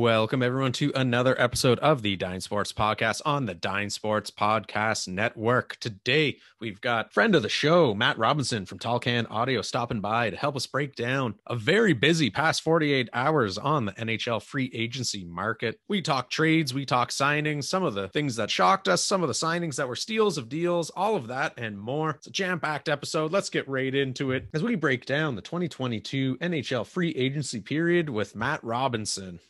[0.00, 5.08] Welcome, everyone, to another episode of the Dine Sports Podcast on the Dine Sports Podcast
[5.08, 5.76] Network.
[5.78, 10.30] Today, we've got friend of the show, Matt Robinson from Tall Can Audio, stopping by
[10.30, 14.70] to help us break down a very busy past 48 hours on the NHL free
[14.72, 15.78] agency market.
[15.86, 19.28] We talk trades, we talk signings, some of the things that shocked us, some of
[19.28, 22.12] the signings that were steals of deals, all of that and more.
[22.12, 23.32] It's a jam packed episode.
[23.32, 28.08] Let's get right into it as we break down the 2022 NHL free agency period
[28.08, 29.40] with Matt Robinson.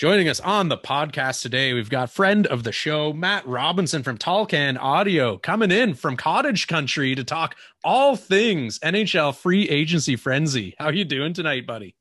[0.00, 4.16] Joining us on the podcast today, we've got friend of the show, Matt Robinson from
[4.16, 7.54] Tall Can Audio, coming in from cottage country to talk
[7.84, 10.74] all things NHL free agency frenzy.
[10.78, 11.96] How you doing tonight, buddy?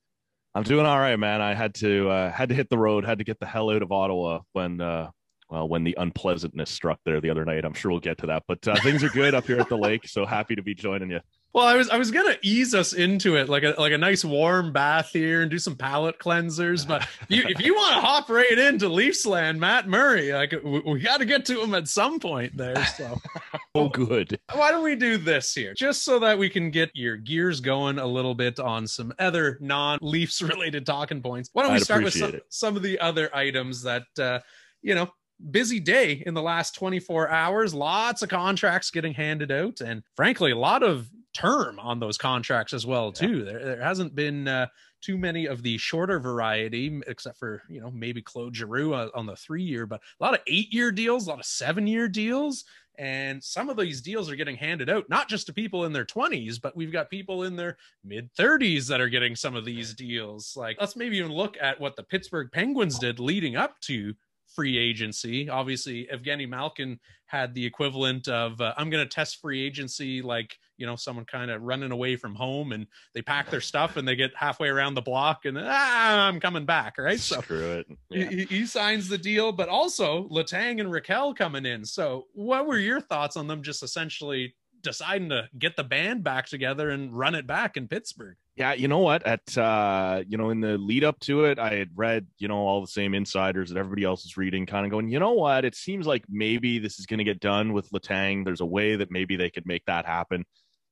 [0.55, 1.41] I'm doing all right, man.
[1.41, 3.81] I had to uh, had to hit the road, had to get the hell out
[3.81, 5.09] of Ottawa when uh,
[5.49, 7.65] well when the unpleasantness struck there the other night.
[7.65, 9.77] I'm sure we'll get to that, but uh, things are good up here at the
[9.77, 10.07] lake.
[10.07, 11.19] So happy to be joining you.
[11.51, 14.23] Well, I was I was gonna ease us into it like a like a nice
[14.23, 18.01] warm bath here and do some palate cleansers, but if you if you want to
[18.01, 21.73] hop right into Leafs land, Matt Murray, like we, we got to get to him
[21.73, 22.85] at some point there.
[22.85, 23.19] So,
[23.75, 24.39] oh, good.
[24.53, 27.97] Why don't we do this here, just so that we can get your gears going
[27.97, 31.49] a little bit on some other non Leafs related talking points?
[31.53, 32.43] Why don't we I'd start with some, it.
[32.49, 34.39] some of the other items that uh,
[34.83, 35.09] you know
[35.51, 40.51] busy day in the last 24 hours lots of contracts getting handed out and frankly
[40.51, 41.09] a lot of
[41.39, 43.45] term on those contracts as well too.
[43.45, 44.67] There, there hasn't been uh,
[45.01, 49.35] too many of the shorter variety except for you know maybe claude giroux on the
[49.35, 52.65] three year but a lot of eight year deals a lot of seven year deals.
[52.97, 56.05] And some of these deals are getting handed out not just to people in their
[56.05, 59.93] 20s but we've got people in their mid 30s that are getting some of these
[59.93, 60.55] deals.
[60.57, 64.13] Like let's maybe even look at what the pittsburgh penguins did leading up to
[64.59, 65.49] free agency.
[65.49, 70.57] Obviously, Evgeny Malkin had the equivalent of uh, I'm going to test free agency like,
[70.77, 74.05] you know, someone kind of running away from home and they pack their stuff and
[74.05, 77.19] they get halfway around the block and ah, I'm coming back, right?
[77.19, 77.87] So Screw it.
[78.09, 81.85] he, he- he signs the deal, but also Letang and Rakell coming in.
[81.85, 86.47] So, what were your thoughts on them just essentially deciding to get the band back
[86.47, 88.35] together and run it back in Pittsburgh?
[88.59, 89.25] Yeah, you know what?
[89.25, 92.57] At uh, you know, in the lead up to it, I had read, you know,
[92.57, 95.63] all the same insiders that everybody else is reading, kind of going, you know what?
[95.63, 98.43] It seems like maybe this is going to get done with Letang.
[98.43, 100.43] There's a way that maybe they could make that happen.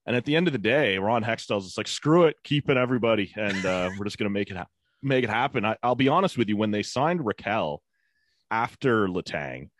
[0.05, 2.77] And at the end of the day, Ron Hextall's just like, screw it, keep it
[2.77, 4.67] everybody, and uh, we're just going to make it ha-
[5.03, 5.65] make it happen.
[5.65, 7.79] I, I'll be honest with you, when they signed Rakell
[8.49, 9.71] after Letang,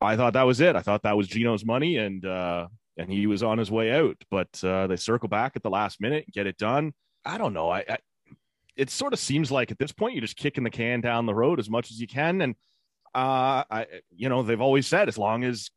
[0.00, 0.74] I thought that was it.
[0.74, 4.16] I thought that was Gino's money, and uh, and he was on his way out.
[4.32, 6.92] But uh, they circle back at the last minute, get it done.
[7.24, 7.70] I don't know.
[7.70, 7.98] I, I
[8.76, 11.34] it sort of seems like at this point you're just kicking the can down the
[11.34, 12.54] road as much as you can, and
[13.14, 15.70] uh, I you know they've always said as long as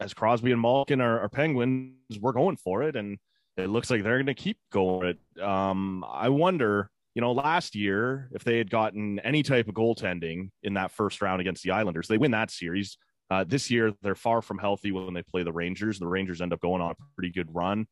[0.00, 3.18] as Crosby and Malkin are, are Penguins, we're going for it, and
[3.56, 5.42] it looks like they're going to keep going it.
[5.42, 6.90] Um, I wonder.
[7.14, 11.20] You know, last year, if they had gotten any type of goaltending in that first
[11.20, 12.96] round against the Islanders, they win that series.
[13.28, 15.98] Uh, this year, they're far from healthy when they play the Rangers.
[15.98, 17.88] The Rangers end up going on a pretty good run.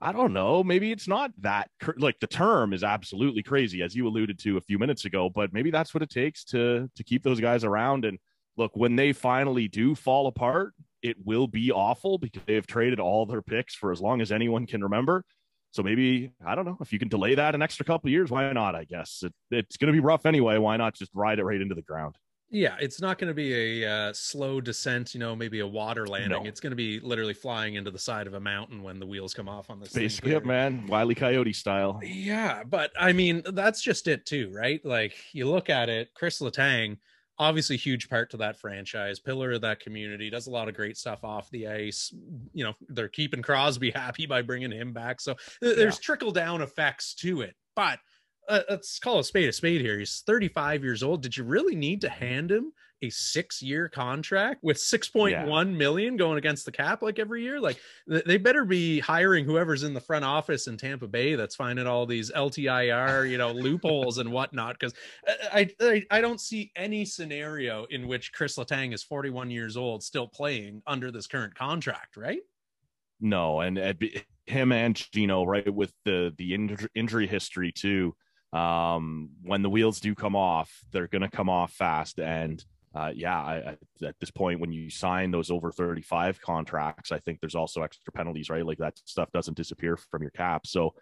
[0.00, 0.62] I don't know.
[0.62, 4.56] Maybe it's not that cr- like the term is absolutely crazy, as you alluded to
[4.56, 5.28] a few minutes ago.
[5.28, 8.04] But maybe that's what it takes to to keep those guys around.
[8.04, 8.18] And
[8.56, 13.26] look, when they finally do fall apart, it will be awful because they've traded all
[13.26, 15.24] their picks for as long as anyone can remember.
[15.70, 18.30] So maybe I don't know if you can delay that an extra couple years.
[18.30, 18.74] Why not?
[18.74, 20.58] I guess it, it's going to be rough anyway.
[20.58, 22.16] Why not just ride it right into the ground?
[22.50, 26.06] Yeah, it's not going to be a uh, slow descent, you know, maybe a water
[26.06, 26.44] landing.
[26.44, 26.48] No.
[26.48, 29.34] It's going to be literally flying into the side of a mountain when the wheels
[29.34, 29.92] come off on this.
[29.92, 30.86] Basically, it, man.
[30.86, 32.00] Wiley Coyote style.
[32.02, 34.82] Yeah, but I mean, that's just it too, right?
[34.84, 36.96] Like you look at it, Chris Letang,
[37.38, 40.96] obviously huge part to that franchise, pillar of that community, does a lot of great
[40.96, 42.14] stuff off the ice.
[42.54, 45.20] You know, they're keeping Crosby happy by bringing him back.
[45.20, 47.54] So th- there's trickle down effects to it.
[47.76, 47.98] But
[48.48, 49.98] uh, let's call a spade a spade here.
[49.98, 51.22] He's 35 years old.
[51.22, 56.36] Did you really need to hand him a six year contract with 6.1 million going
[56.38, 57.60] against the cap like every year?
[57.60, 57.78] Like
[58.08, 61.86] th- they better be hiring whoever's in the front office in Tampa Bay that's finding
[61.86, 64.78] all these LTIR, you know, loopholes and whatnot.
[64.78, 64.94] Because
[65.52, 70.02] I, I I don't see any scenario in which Chris Letang is 41 years old
[70.02, 72.40] still playing under this current contract, right?
[73.20, 78.14] No, and uh, be- him and Gino, right, with the the inj- injury history too.
[78.52, 82.18] Um, when the wheels do come off, they're going to come off fast.
[82.18, 82.64] And
[82.94, 87.18] uh, yeah, I, I, at this point, when you sign those over 35 contracts, I
[87.18, 88.64] think there's also extra penalties, right?
[88.64, 90.66] Like that stuff doesn't disappear from your cap.
[90.66, 90.94] So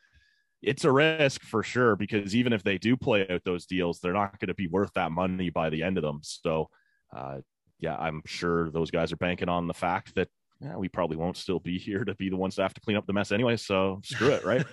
[0.63, 4.13] it's a risk for sure because even if they do play out those deals, they're
[4.13, 6.21] not going to be worth that money by the end of them.
[6.23, 6.71] So,
[7.15, 7.39] uh,
[7.79, 10.29] yeah, I'm sure those guys are banking on the fact that
[10.61, 12.97] yeah, we probably won't still be here to be the ones to have to clean
[12.97, 13.57] up the mess anyway.
[13.57, 14.65] So screw it, right?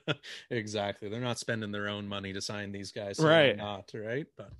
[0.50, 1.08] exactly.
[1.08, 3.56] They're not spending their own money to sign these guys, so right?
[3.56, 4.52] Not right, but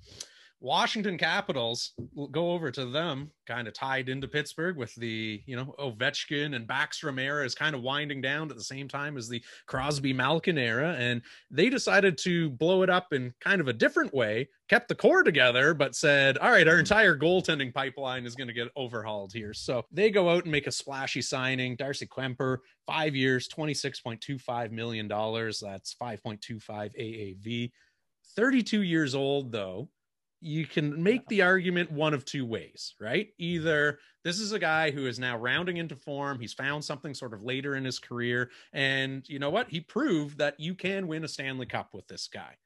[0.63, 5.57] Washington Capitals, we'll go over to them, kind of tied into Pittsburgh with the, you
[5.57, 9.27] know, Ovechkin and Backstrom era is kind of winding down at the same time as
[9.27, 10.95] the Crosby Malkin era.
[10.97, 11.21] And
[11.51, 15.21] they decided to blow it up in kind of a different way, kept the core
[15.21, 16.79] together, but said, all right, our mm-hmm.
[16.79, 19.53] entire goaltending pipeline is going to get overhauled here.
[19.53, 21.75] So they go out and make a splashy signing.
[21.75, 25.09] Darcy Kuemper, five years, $26.25 million.
[25.09, 27.71] That's 5.25 AAV.
[28.37, 29.89] 32 years old, though
[30.43, 33.29] you can make the argument one of two ways, right?
[33.37, 37.33] Either this is a guy who is now rounding into form, he's found something sort
[37.33, 39.69] of later in his career, and you know what?
[39.69, 42.57] He proved that you can win a Stanley Cup with this guy.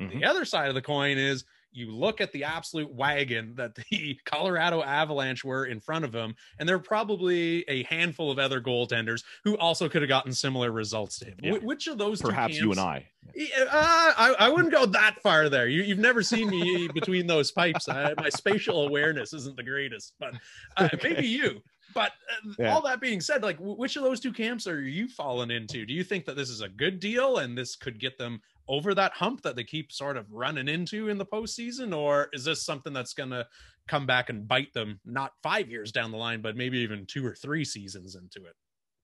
[0.00, 0.20] Mm-hmm.
[0.20, 1.44] The other side of the coin is
[1.76, 6.34] you look at the absolute wagon that the Colorado Avalanche were in front of him,
[6.58, 10.72] and there are probably a handful of other goaltenders who also could have gotten similar
[10.72, 11.36] results to him.
[11.42, 11.52] Yeah.
[11.58, 13.06] which of those perhaps camps, you and I?
[13.28, 15.68] Uh, I, I wouldn't go that far there.
[15.68, 17.88] You, have never seen me between those pipes.
[17.88, 20.34] I, my spatial awareness isn't the greatest, but
[20.76, 21.14] uh, okay.
[21.14, 21.62] maybe you.
[21.94, 22.74] But uh, yeah.
[22.74, 25.86] all that being said, like which of those two camps are you falling into?
[25.86, 28.94] Do you think that this is a good deal and this could get them over
[28.94, 32.64] that hump that they keep sort of running into in the postseason, or is this
[32.64, 33.46] something that's going to
[33.88, 37.24] come back and bite them not five years down the line, but maybe even two
[37.24, 38.54] or three seasons into it?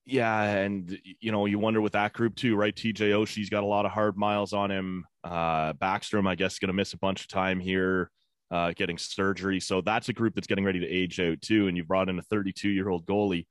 [0.05, 2.75] Yeah, and you know, you wonder with that group too, right?
[2.75, 5.05] TJ Oshie's got a lot of hard miles on him.
[5.23, 8.11] Uh Backstrom, I guess, going to miss a bunch of time here,
[8.51, 9.61] uh, getting surgery.
[9.61, 11.69] So that's a group that's getting ready to age out too.
[11.69, 13.47] And you brought in a 32 year old goalie.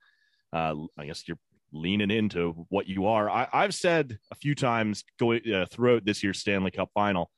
[0.52, 1.38] Uh, I guess you're
[1.72, 3.28] leaning into what you are.
[3.30, 7.30] I, have said a few times going uh, throughout this year's Stanley Cup final,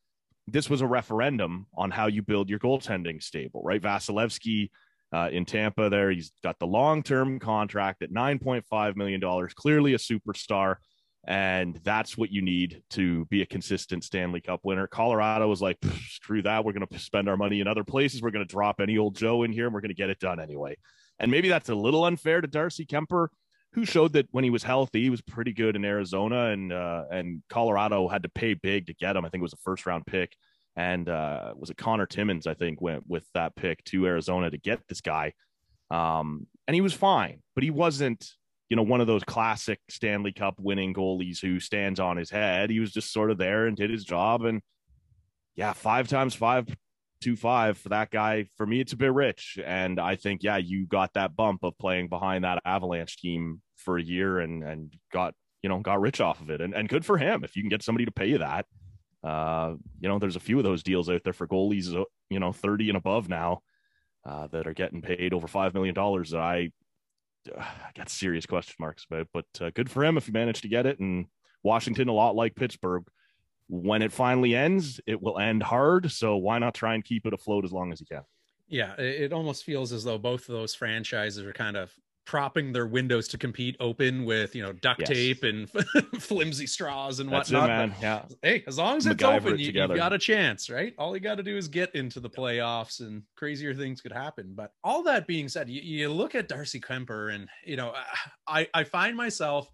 [0.46, 3.80] this was a referendum on how you build your goaltending stable, right?
[3.80, 4.70] Vasilevskiy
[5.12, 9.20] uh, in Tampa there, he's got the long term contract at $9.5 million,
[9.54, 10.76] clearly a superstar.
[11.26, 14.86] And that's what you need to be a consistent Stanley Cup winner.
[14.86, 15.78] Colorado was like,
[16.08, 16.64] screw that.
[16.64, 18.20] We're going to spend our money in other places.
[18.20, 20.18] We're going to drop any old Joe in here and we're going to get it
[20.18, 20.76] done anyway.
[21.18, 23.28] And maybe that's a little unfair to Darcy Kuemper
[23.74, 27.04] who showed that when he was healthy, he was pretty good in Arizona, and uh,
[27.10, 29.24] and Colorado had to pay big to get him.
[29.24, 30.36] I think it was a first round pick,
[30.76, 32.46] and uh, was it Connor Timmins?
[32.46, 35.32] I think went with that pick to Arizona to get this guy,
[35.90, 38.30] um, and he was fine, but he wasn't,
[38.68, 42.70] you know, one of those classic Stanley Cup winning goalies who stands on his head.
[42.70, 44.62] He was just sort of there and did his job, and
[45.56, 46.68] yeah, five times five
[47.20, 48.46] two five for that guy.
[48.56, 51.76] For me, it's a bit rich, and I think yeah, you got that bump of
[51.76, 56.20] playing behind that Avalanche team for a year and and got you know got rich
[56.20, 58.26] off of it, and and good for him if you can get somebody to pay
[58.26, 58.66] you that.
[59.22, 62.38] Uh, you know, there's a few of those deals out there for goalies, uh, you
[62.38, 63.62] know, 30 and above now
[64.26, 66.30] uh, that are getting paid over five million dollars.
[66.30, 66.70] That I,
[67.56, 67.64] uh,
[67.96, 70.84] got serious question marks about, but uh, good for him if he managed to get
[70.84, 71.00] it.
[71.00, 71.26] And
[71.62, 73.04] Washington, a lot like Pittsburgh,
[73.68, 76.10] when it finally ends, it will end hard.
[76.12, 78.22] So why not try and keep it afloat as long as you can?
[78.68, 81.92] Yeah, it almost feels as though both of those franchises are kind of
[82.26, 85.08] propping their windows to compete open with you know duct yes.
[85.08, 85.70] tape and
[86.18, 87.70] flimsy straws and That's whatnot.
[87.70, 87.94] It, man.
[88.00, 88.22] Yeah.
[88.42, 90.94] Hey, as long as it's MacGyver open, it you, have got a chance, right?
[90.98, 94.52] All you got to do is get into the playoffs, and crazier things could happen.
[94.54, 97.94] But all that being said, you, you look at Darcy Kuemper, and you know,
[98.48, 99.70] I I find myself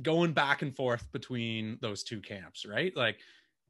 [0.00, 2.96] going back and forth between those two camps, right?
[2.96, 3.18] Like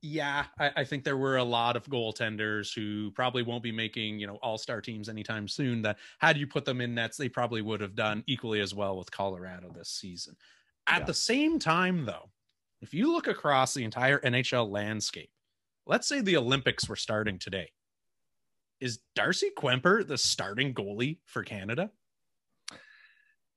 [0.02, 4.18] yeah, I, I, think there were a lot of goaltenders who probably won't be making,
[4.18, 7.62] you know, all-star teams anytime soon that had you put them in nets, they probably
[7.62, 10.36] would have done equally as well with Colorado this season.
[10.88, 11.06] At yeah.
[11.06, 12.30] the same time, though,
[12.80, 15.30] if you look across the entire NHL landscape,
[15.86, 17.70] let's say the Olympics were starting today.
[18.80, 21.92] Is Darcy Kuemper the starting goalie for Canada?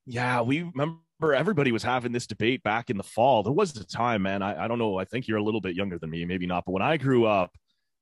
[0.06, 3.44] Yeah, we remember everybody was having this debate back in the fall.
[3.44, 4.42] There was a time, man.
[4.42, 5.00] I, I don't know.
[5.00, 6.66] I think you're a little bit younger than me, maybe not.
[6.66, 7.56] But when I grew up,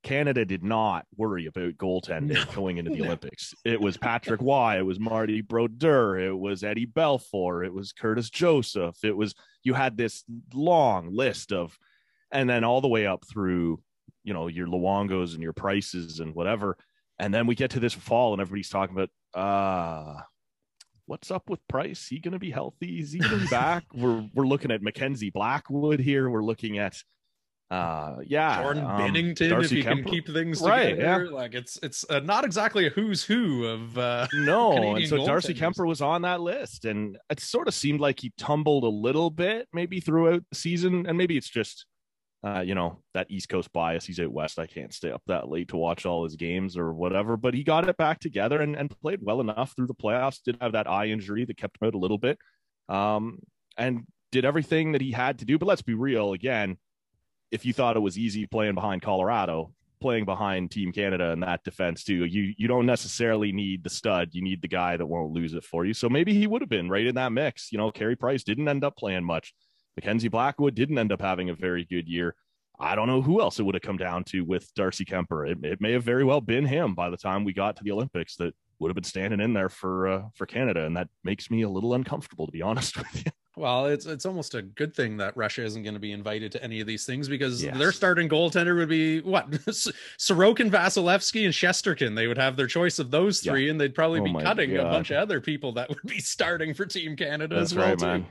[0.03, 2.45] Canada did not worry about goaltending no.
[2.53, 3.05] going into the no.
[3.05, 3.53] Olympics.
[3.63, 8.29] It was Patrick Roy, it was Marty Brodeur, it was Eddie Belfour, it was Curtis
[8.29, 8.97] Joseph.
[9.03, 11.77] It was you had this long list of,
[12.31, 13.81] and then all the way up through,
[14.25, 16.77] you know, your Luongos and your prices and whatever.
[17.17, 20.21] And then we get to this fall, and everybody's talking about, uh,
[21.05, 22.07] what's up with Price?
[22.07, 22.99] He going to be healthy?
[22.99, 23.83] Is he going to be back?
[23.93, 26.29] we're we're looking at Mackenzie Blackwood here.
[26.29, 26.95] We're looking at
[27.71, 30.03] uh yeah jordan um, Binnington Darcy if you Kuemper.
[30.03, 31.23] can keep things right together.
[31.25, 35.25] yeah like it's it's uh, not exactly a who's who of uh no and so
[35.25, 38.89] darcy kuemper was on that list and it sort of seemed like he tumbled a
[38.89, 41.85] little bit maybe throughout the season and maybe it's just
[42.45, 44.05] Uh, you know, that East Coast bias.
[44.05, 44.59] He's out west.
[44.59, 47.63] I can't stay up that late to watch all his games or whatever, but he
[47.63, 50.43] got it back together and, and played well enough through the playoffs.
[50.43, 52.37] Did have that eye injury that kept him out a little bit.
[52.89, 53.39] Um,
[53.77, 55.57] and did everything that he had to do.
[55.57, 56.77] But let's be real again.
[57.51, 59.71] If you thought it was easy playing behind Colorado,
[60.01, 64.29] playing behind Team Canada and that defense too, you you don't necessarily need the stud.
[64.33, 65.93] You need the guy that won't lose it for you.
[65.93, 67.71] So maybe he would have been right in that mix.
[67.71, 69.53] You know, Carey Price didn't end up playing much.
[69.95, 72.35] Mackenzie Blackwood didn't end up having a very good year.
[72.79, 75.49] I don't know who else it would have come down to with Darcy Kuemper.
[75.49, 77.91] It, it may have very well been him by the time we got to the
[77.91, 81.51] Olympics that would have been standing in there for uh, for Canada, and that makes
[81.51, 83.31] me a little uncomfortable to be honest with you.
[83.55, 86.63] Well, it's it's almost a good thing that Russia isn't going to be invited to
[86.63, 87.77] any of these things because Yes.
[87.77, 89.51] their starting goaltender would be what
[90.17, 92.15] Sorokin, Vasilevsky, and Shesterkin.
[92.15, 93.51] They would have their choice of those Yeah.
[93.51, 96.19] three, and they'd probably Oh be cutting a bunch of other people that would be
[96.19, 98.25] starting for Team Canada That's as well right.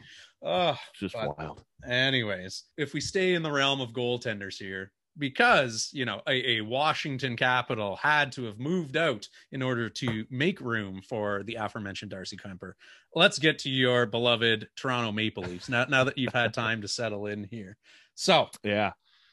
[0.44, 1.64] Oh, Just But- wild.
[1.86, 6.60] anyways, if we stay in the realm of goaltenders here, because you know a, a
[6.62, 12.10] Washington Capital had to have moved out in order to make room for the aforementioned
[12.10, 12.72] Darcy Kuemper.
[13.14, 15.84] Let's get to your beloved Toronto Maple Leafs now.
[15.84, 17.76] Now that you've had time to settle in here,
[18.14, 18.92] so Yeah.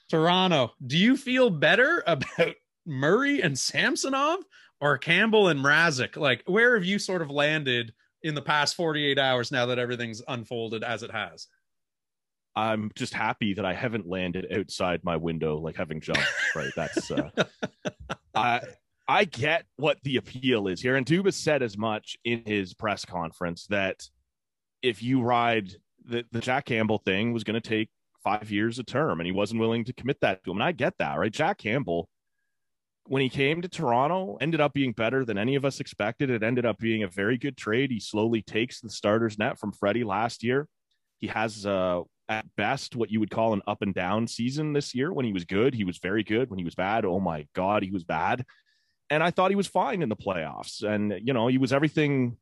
[0.10, 4.40] Toronto, do you feel better about Murray and Samsonov
[4.82, 6.18] or Campbell and Mrazek?
[6.18, 10.22] Like, where have you sort of landed in the past 48 hours now that everything's
[10.28, 11.48] unfolded as it has?
[12.56, 16.28] I'm just happy that I haven't landed outside my window like having jumped.
[16.56, 16.72] Right.
[16.76, 17.30] That's uh
[18.36, 18.62] I
[19.08, 20.96] I get what the appeal is here.
[20.96, 24.08] And Dubas said as much in his press conference that
[24.82, 25.72] if you ride
[26.06, 27.90] the, the Jack Campbell thing was going to take
[28.24, 30.58] five years a term and he wasn't willing to commit that to him.
[30.58, 31.32] And I get that, right?
[31.32, 32.10] Jack Campbell,
[33.08, 36.30] when he came to Toronto, ended up being better than any of us expected.
[36.30, 37.90] It ended up being a very good trade.
[37.92, 40.68] He slowly takes the starter's net from Freddie last year.
[41.20, 44.94] He has uh at best what you would call an up and down season this
[44.94, 45.12] year.
[45.12, 46.52] When he was good, he was very good.
[46.52, 48.46] When he was bad, oh my God, he was bad.
[49.10, 50.84] And I thought he was fine in the playoffs.
[50.84, 52.38] And, you know, he was everything.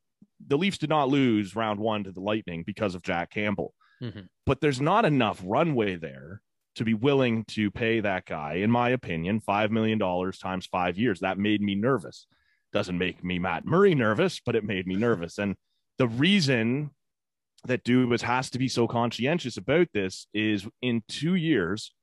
[0.45, 3.73] The Leafs did not lose round one to the Lightning because of Jack Campbell,
[4.03, 4.27] Mhm.
[4.45, 6.41] but there's not enough runway there
[6.77, 9.99] to be willing to pay that guy, in my opinion, $5 million
[10.31, 11.19] times five years.
[11.19, 12.27] That made me nervous.
[12.71, 15.37] Doesn't make me Matt Murray nervous, but it made me nervous.
[15.39, 15.55] And
[15.97, 16.91] the reason
[17.65, 21.93] that Dubas has to be so conscientious about this is in two years,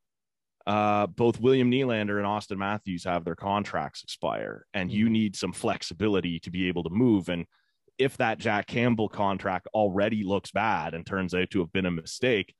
[0.67, 5.11] uh, both William Nylander and Auston Matthews have their contracts expire, and you Mhm.
[5.11, 7.29] need some flexibility to be able to move.
[7.29, 7.47] And
[7.97, 11.91] if that Jack Campbell contract already looks bad and turns out to have been a
[11.93, 12.55] mistake,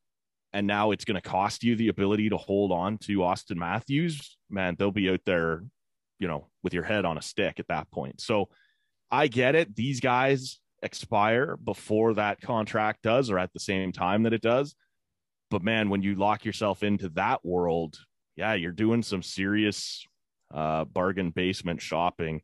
[0.55, 4.39] and now it's going to cost you the ability to hold on to Auston Matthews,
[4.49, 5.65] man, they'll be out there,
[6.21, 8.21] you know, with your head on a stick at that point.
[8.21, 8.49] So
[9.11, 9.75] I get it.
[9.75, 14.77] These guys expire before that contract does or at the same time that it does.
[15.51, 17.99] But man, when you lock yourself into that world,
[18.37, 20.07] yeah, you're doing some serious
[20.55, 22.43] uh, bargain basement shopping.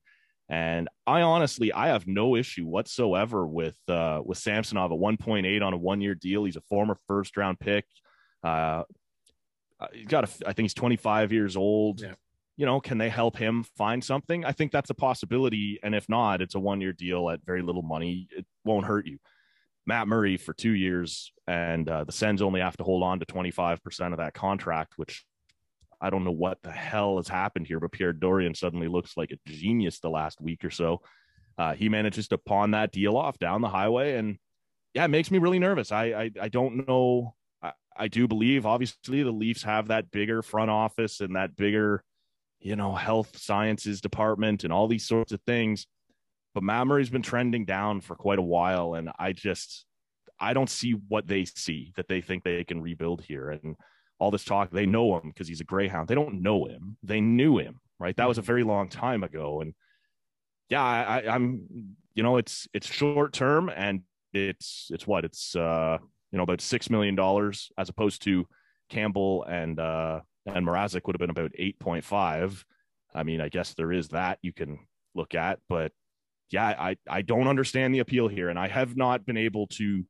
[0.51, 5.73] And I honestly, I have no issue whatsoever with uh, with Samsonov at 1.8 on
[5.73, 6.45] a one year deal.
[6.45, 7.87] He's a former first round pick.
[8.43, 8.83] Uh,
[9.93, 12.01] he's got a, I think he's 25 years old.
[12.01, 12.15] Yeah.
[12.57, 14.45] You know, can they help him find something?
[14.45, 15.79] I think that's a possibility.
[15.85, 18.27] And if not, it's a one year deal at very little money.
[18.37, 19.19] It won't hurt you.
[19.87, 23.27] Matt Murray for two years, and uh, the Sens only have to hold on to
[23.27, 25.25] 25% of that contract, which
[26.01, 29.33] I don't know what the hell has happened here, but Pierre Dorion suddenly looks like
[29.33, 31.03] a genius the last week or so.
[31.59, 34.39] Uh, he manages to pawn that deal off down the highway, and
[34.95, 35.93] yeah, it makes me really nervous.
[35.93, 37.35] I I, I don't know.
[37.63, 42.03] I, I do believe, obviously, the Leafs have that bigger front office and that bigger,
[42.61, 45.87] you know, health sciences department and all these sorts of things.
[46.55, 49.85] But Murray's been trending down for quite a while, and I just
[50.41, 53.51] I don't see what they see that they think they can rebuild here.
[53.51, 53.77] And
[54.21, 56.07] all this talk, they know him because he's a Greyhound.
[56.07, 56.97] They don't know him.
[57.03, 58.17] They knew him, right?
[58.17, 59.63] That was a very long time ago.
[59.63, 59.75] And
[60.69, 65.57] yeah, I, I, I'm, you know, it's it's short term and it's it's what it's
[65.57, 65.99] uh
[66.31, 68.47] you know about six million dollars as opposed to
[68.89, 72.65] Campbell and uh and Mrazek would have been about eight point five.
[73.15, 74.79] I mean, I guess there is that you can
[75.15, 75.93] look at, but
[76.51, 80.05] yeah, I I don't understand the appeal here, and I have not been able to.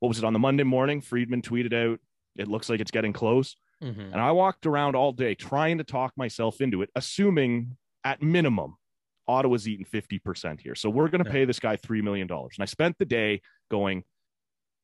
[0.00, 1.00] What was it on the Monday morning?
[1.00, 2.00] Friedman tweeted out,
[2.38, 4.12] "It looks like it's getting close," Mhm.
[4.12, 8.76] and I walked around all day trying to talk myself into it, assuming at minimum
[9.28, 12.54] Ottawa's eating fifty percent here, so we're going to pay this guy three million dollars.
[12.56, 14.04] And I spent the day going,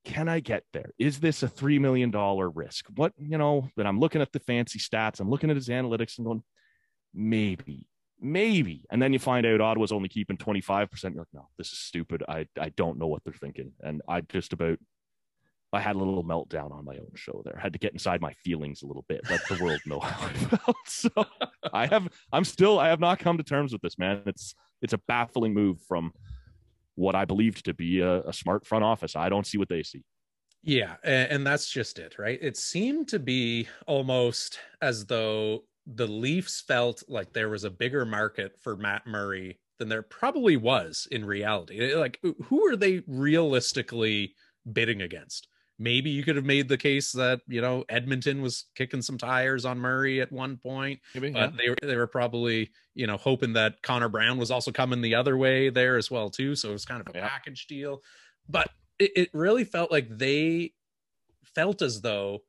[0.04, 0.90] "Can I get there?
[0.98, 2.86] Is this a three million dollar risk?
[2.96, 6.18] What you know?" that I'm looking at the fancy stats, I'm looking at his analytics,
[6.18, 6.42] and going,
[7.14, 7.86] maybe
[8.24, 8.84] maybe.
[8.88, 11.14] And then you find out Ottawa's only keeping 25%.
[11.14, 12.22] You're like, no, this is stupid.
[12.28, 13.72] I, I don't know what they're thinking.
[13.80, 14.78] And I just about,
[15.72, 17.56] I had a little meltdown on my own show there.
[17.56, 20.26] I had to get inside my feelings a little bit, let the world know how
[20.26, 20.76] I felt.
[20.86, 21.10] So
[21.72, 24.22] I have, I'm still, I have not come to terms with this, man.
[24.26, 26.12] It's, it's a baffling move from
[26.94, 29.16] what I believed to be a, a smart front office.
[29.16, 30.04] I don't see what they see.
[30.62, 32.38] Yeah, and, and that's just it, right?
[32.40, 38.04] It seemed to be almost as though the Leafs felt like there was a bigger
[38.04, 41.94] market for Matt Murray than there probably was in reality.
[41.94, 44.34] Like, who are they realistically
[44.70, 45.48] bidding against?
[45.78, 49.64] Maybe you could have made the case that you know Edmonton was kicking some tires
[49.64, 51.56] on Murray at one point, maybe, but yeah.
[51.58, 55.14] they were they were probably you know hoping that Connor Brown was also coming the
[55.14, 56.54] other way there as well too.
[56.54, 57.28] So it was kind of a yeah.
[57.28, 58.02] package deal,
[58.48, 60.72] but it, it really felt like they
[61.54, 62.40] felt as though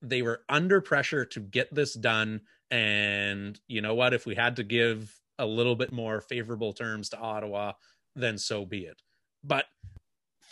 [0.00, 2.40] they were under pressure to get this done.
[2.70, 4.14] And you know what?
[4.14, 7.72] If we had to give a little bit more favorable terms to Ottawa,
[8.16, 9.00] then so be it.
[9.44, 9.66] But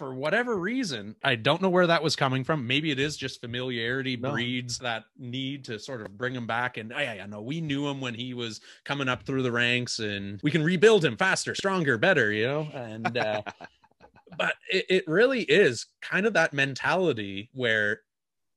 [0.01, 2.67] for whatever reason, I don't know where that was coming from.
[2.67, 4.31] Maybe it is just familiarity no.
[4.31, 6.79] breeds that need to sort of bring him back.
[6.79, 9.99] And I, I know we knew him when he was coming up through the ranks,
[9.99, 12.69] and we can rebuild him faster, stronger, better, you know.
[12.73, 13.43] And uh,
[14.39, 18.01] but it, it really is kind of that mentality where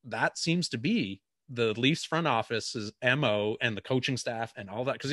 [0.05, 4.85] that seems to be the Leafs front office's mo and the coaching staff and all
[4.85, 5.11] that because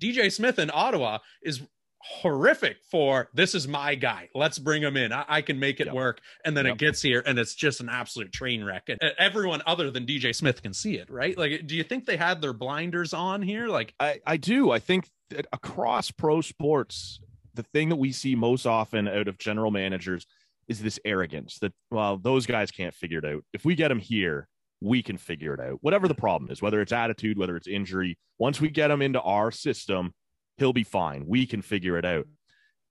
[0.00, 1.60] DJ Smith in Ottawa is
[2.02, 4.28] horrific for this is my guy.
[4.34, 5.12] Let's bring him in.
[5.12, 5.94] I, I can make it yep.
[5.94, 6.20] work.
[6.44, 6.74] And then yep.
[6.74, 8.88] it gets here and it's just an absolute train wreck.
[8.88, 11.36] And everyone other than DJ Smith can see it, right?
[11.36, 13.68] Like, do you think they had their blinders on here?
[13.68, 14.70] Like, I, I do.
[14.70, 17.20] I think that across pro sports,
[17.54, 20.26] the thing that we see most often out of general managers
[20.68, 23.44] is this arrogance that, well, those guys can't figure it out.
[23.52, 24.48] If we get them here,
[24.80, 25.78] we can figure it out.
[25.80, 29.20] Whatever the problem is, whether it's attitude, whether it's injury, once we get them into
[29.20, 30.12] our system,
[30.56, 31.26] he'll be fine.
[31.26, 32.26] We can figure it out.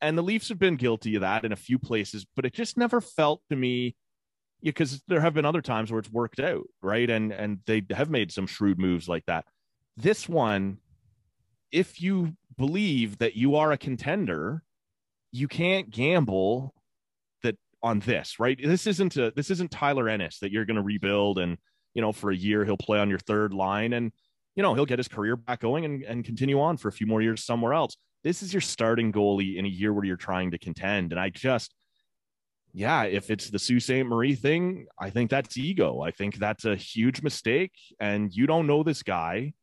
[0.02, 2.78] And the Leafs have been guilty of that in a few places, but it just
[2.78, 3.96] never felt to me
[4.64, 7.10] because there have been other times where it's worked out, right?
[7.10, 9.46] And and they have made some shrewd moves like that.
[9.98, 10.78] This one,
[11.72, 14.64] if you believe that you are a contender,
[15.32, 16.74] you can't gamble
[17.44, 18.60] that on this, right?
[18.62, 21.58] This isn't a this isn't Tyler Ennis that you're going to rebuild and
[21.94, 24.12] you know for a year he'll play on your third line and
[24.56, 27.08] you know, he'll get his career back going and, and continue on for a few
[27.08, 27.96] more years somewhere else.
[28.24, 31.12] This is your starting goalie in a year where you're trying to contend.
[31.12, 31.74] And I just,
[32.74, 34.06] yeah, if it's the Sault Ste.
[34.06, 36.02] Marie thing, I think that's ego.
[36.02, 37.74] I think that's a huge mistake.
[38.00, 39.54] And you don't know this guy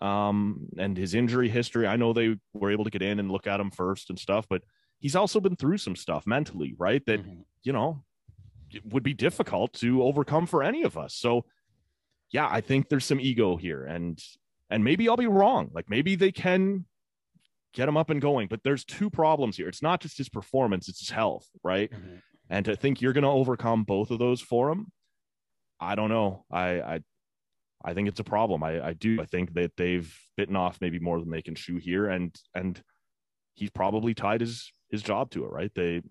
[0.00, 1.86] um, and his injury history.
[1.86, 4.46] I know they were able to get in and look at him first and stuff,
[4.48, 4.62] but
[4.98, 7.04] he's also been through some stuff mentally, right?
[7.06, 7.42] That, mm-hmm.
[7.62, 8.02] you know,
[8.84, 11.14] would be difficult to overcome for any of us.
[11.14, 11.44] So
[12.32, 14.18] yeah, I think there's some ego here, and
[14.70, 15.70] and maybe I'll be wrong.
[15.72, 16.86] Like maybe they can
[17.74, 19.68] get him up and going, but there's two problems here.
[19.68, 21.90] It's not just his performance; it's his health, right?
[21.90, 22.16] Mm-hmm.
[22.48, 24.90] And to think you're going to overcome both of those for him,
[25.78, 26.44] I don't know.
[26.50, 27.00] I I
[27.84, 28.62] I think it's a problem.
[28.62, 29.20] I I do.
[29.20, 32.82] I think that they've bitten off maybe more than they can chew here, and and
[33.54, 35.72] he's probably tied his his job to it, right?
[35.74, 36.02] They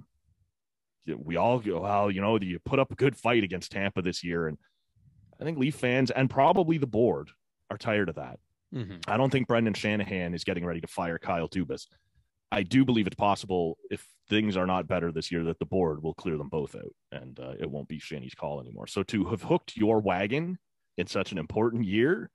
[1.17, 4.23] we all go, well, you know, you put up a good fight against Tampa this
[4.23, 4.60] year, and
[5.41, 7.30] I think Leaf fans and probably the board
[7.69, 8.39] are tired of that.
[8.73, 8.97] Mm-hmm.
[9.08, 11.88] I don't think Brendan Shanahan is getting ready to fire Kyle Dubas.
[12.51, 16.04] I do believe it's possible if things are not better this year that the board
[16.04, 18.88] will clear them both out and uh, it won't be Shanny's call anymore.
[18.88, 20.58] So to have hooked your wagon
[20.97, 22.30] in such an important year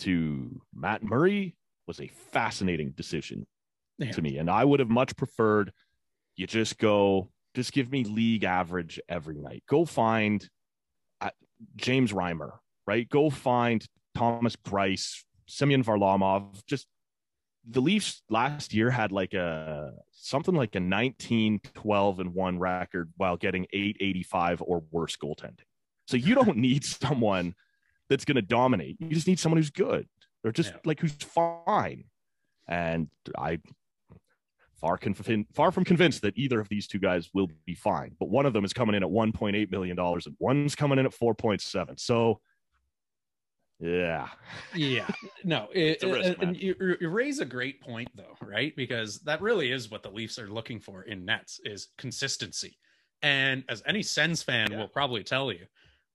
[0.00, 3.46] to Matt Murray was a fascinating decision
[3.98, 4.12] yeah.
[4.12, 4.38] to me.
[4.38, 5.72] And I would have much preferred
[6.36, 9.62] you just go, just give me league average every night.
[9.68, 10.48] Go find
[11.76, 12.52] James Reimer,
[12.86, 13.08] right?
[13.08, 16.64] Go find Thomas Greiss, Semyon Varlamov.
[16.66, 16.86] Just
[17.68, 23.12] the Leafs last year had like a something like a 19, 12, and 1 record
[23.16, 25.64] while getting 885 or worse goaltending.
[26.06, 27.54] So you don't need someone
[28.08, 28.96] that's going to dominate.
[29.00, 30.06] You just need someone who's good
[30.44, 30.78] or just yeah.
[30.84, 32.04] like who's fine.
[32.68, 33.60] And I
[34.84, 38.14] far, conv- far from convinced that either of these two guys will be fine.
[38.20, 41.06] But one of them is coming in at 1.8 million dollars, and one's coming in
[41.06, 41.98] at 4.7.
[41.98, 42.40] So,
[43.80, 44.28] yeah,
[44.74, 45.08] yeah,
[45.42, 48.76] no, it, risk, you, you raise a great point though, right?
[48.76, 52.76] Because that really is what the Leafs are looking for in nets is consistency.
[53.22, 54.78] And as any Sens fan yeah.
[54.78, 55.64] will probably tell you,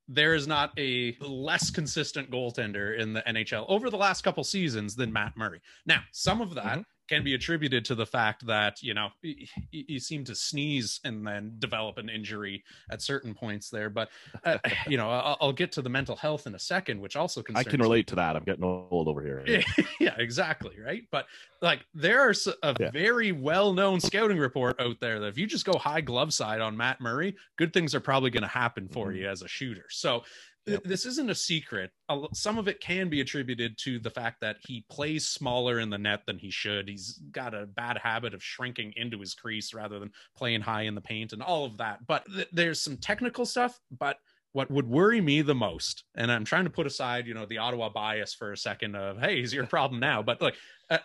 [0.07, 4.95] there is not a less consistent goaltender in the NHL over the last couple seasons
[4.95, 5.59] than Matt Murray.
[5.87, 9.47] Now, some of that mm-hmm can be attributed to the fact that you know you,
[9.71, 13.89] you seem to sneeze and then develop an injury at certain points there.
[13.89, 14.09] But
[14.45, 17.43] uh, you know, I'll, I'll, get to the mental health in a second, which also
[17.55, 18.35] I can relate to that.
[18.35, 19.43] I'm getting old over here.
[19.45, 21.03] Yeah, yeah exactly, right.
[21.11, 21.25] But
[21.61, 22.91] like, there's a yeah.
[22.91, 26.77] very well-known scouting report out there that if you just go high glove side on
[26.77, 29.17] Matt Murray, good things are probably going to happen for mm-hmm.
[29.17, 29.85] you as a shooter.
[29.89, 30.23] So
[30.71, 30.83] Yep.
[30.83, 31.91] This isn't a secret.
[32.33, 35.97] Some of it can be attributed to the fact that he plays smaller in the
[35.97, 36.87] net than he should.
[36.87, 40.95] He's got a bad habit of shrinking into his crease rather than playing high in
[40.95, 42.05] the paint and all of that.
[42.07, 43.79] But th- there's some technical stuff.
[43.97, 44.17] But
[44.51, 47.59] what would worry me the most, and I'm trying to put aside, you know, the
[47.59, 50.23] Ottawa bias for a second of, hey, he's your problem now.
[50.23, 50.55] But like,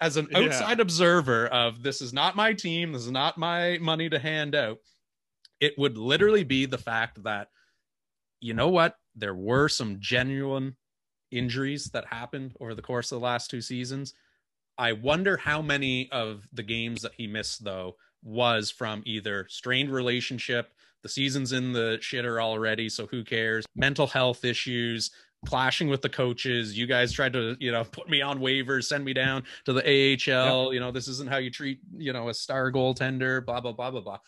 [0.00, 0.83] as an outside yeah.
[0.83, 4.79] observer of this is not my team, this is not my money to hand out,
[5.61, 7.48] it would literally be the fact that,
[8.44, 10.76] you know what, there were some genuine
[11.30, 14.12] injuries that happened over the course of the last two seasons.
[14.76, 19.90] I wonder how many of the games that he missed though was from either strained
[19.90, 23.64] relationship, the season's in the shitter already, so who cares?
[23.74, 25.11] Mental health issues,
[25.46, 26.76] clashing with the coaches.
[26.76, 29.80] You guys tried to, you know, put me on waivers, send me down to the
[29.83, 30.64] AHL.
[30.64, 30.74] Yep.
[30.74, 33.90] You know, this isn't how you treat, you know, a star goaltender, blah, blah, blah,
[33.90, 34.18] blah, blah.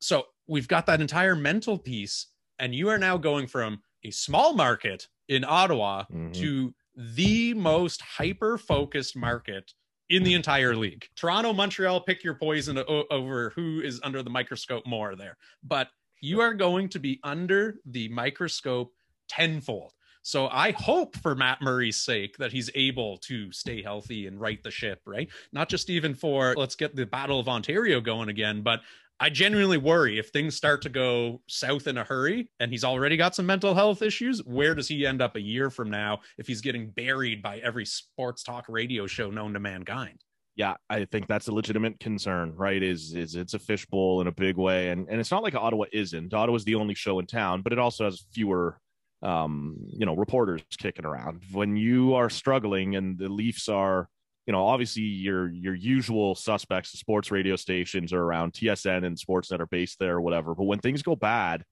[0.00, 2.28] So we've got that entire mental piece.
[2.58, 6.32] And you are now going from a small market in Ottawa mm-hmm.
[6.32, 9.72] to the most hyper focused market
[10.08, 11.06] in the entire league.
[11.16, 15.36] Toronto, Montreal, pick your poison o- over who is under the microscope more there.
[15.62, 15.88] But
[16.20, 18.92] you are going to be under the microscope
[19.28, 19.92] tenfold.
[20.22, 24.62] So I hope for Matt Murray's sake that he's able to stay healthy and right
[24.62, 25.28] the ship, right?
[25.52, 28.82] Not just even for let's get the Battle of Ontario going again, but
[29.22, 33.16] I genuinely worry if things start to go south in a hurry and he's already
[33.16, 36.48] got some mental health issues, where does he end up a year from now if
[36.48, 40.18] he's getting buried by every sports talk radio show known to mankind?
[40.56, 42.82] Yeah, I think that's a legitimate concern, right?
[42.82, 44.88] Is is it's a fishbowl in a big way.
[44.88, 46.34] And and it's not like Ottawa isn't.
[46.34, 48.80] Ottawa's the only show in town, but it also has fewer
[49.22, 51.42] um, you know, reporters kicking around.
[51.52, 54.08] When you are struggling and the Leafs are
[54.46, 59.16] you know, obviously your your usual suspects, the sports radio stations are around TSN and
[59.16, 60.54] Sportsnet are based there or whatever.
[60.54, 61.64] But when things go bad,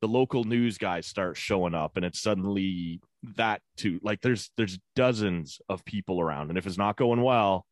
[0.00, 3.00] the local news guys start showing up, and it's suddenly
[3.36, 4.00] that too.
[4.02, 7.64] Like there's there's dozens of people around, and if it's not going well,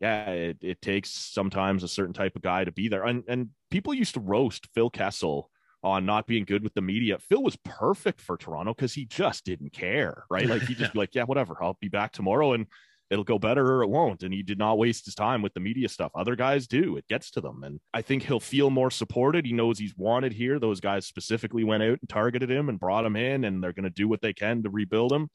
[0.00, 3.04] yeah, it, it takes sometimes a certain type of guy to be there.
[3.04, 5.50] And and people used to roast Phil Kessel
[5.82, 7.18] on not being good with the media.
[7.18, 10.46] Phil was perfect for Toronto because he just didn't care, right?
[10.46, 12.66] Like he just be like, yeah, whatever, I'll be back tomorrow and
[13.10, 14.22] it'll go better or it won't.
[14.22, 16.12] And he did not waste his time with the media stuff.
[16.14, 16.96] Other guys do.
[16.96, 17.62] It gets to them.
[17.64, 19.46] And I think he'll feel more supported.
[19.46, 20.58] He knows he's wanted here.
[20.58, 23.84] Those guys specifically went out and targeted him and brought him in, and they're going
[23.84, 25.28] to do what they can to rebuild him.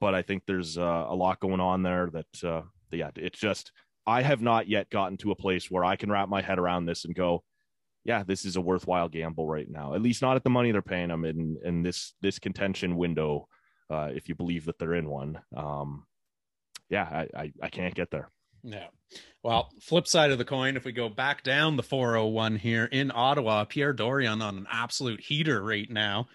[0.00, 3.72] But I think there's uh, a lot going on there that, uh, yeah, it's just,
[4.06, 6.86] I have not yet gotten to a place where I can wrap my head around
[6.86, 7.42] this and go,
[8.04, 9.94] yeah, this is a worthwhile gamble right now.
[9.94, 13.48] At least not at the money they're paying him in in this this contention window,
[13.90, 15.40] uh, if you believe that they're in one.
[15.56, 16.04] Um,
[16.88, 18.30] yeah, I, I, I can't get there.
[18.62, 18.86] Yeah.
[19.42, 23.12] Well, flip side of the coin, if we go back down the 401 here in
[23.14, 26.26] Ottawa, Pierre Dorion on an absolute heater right now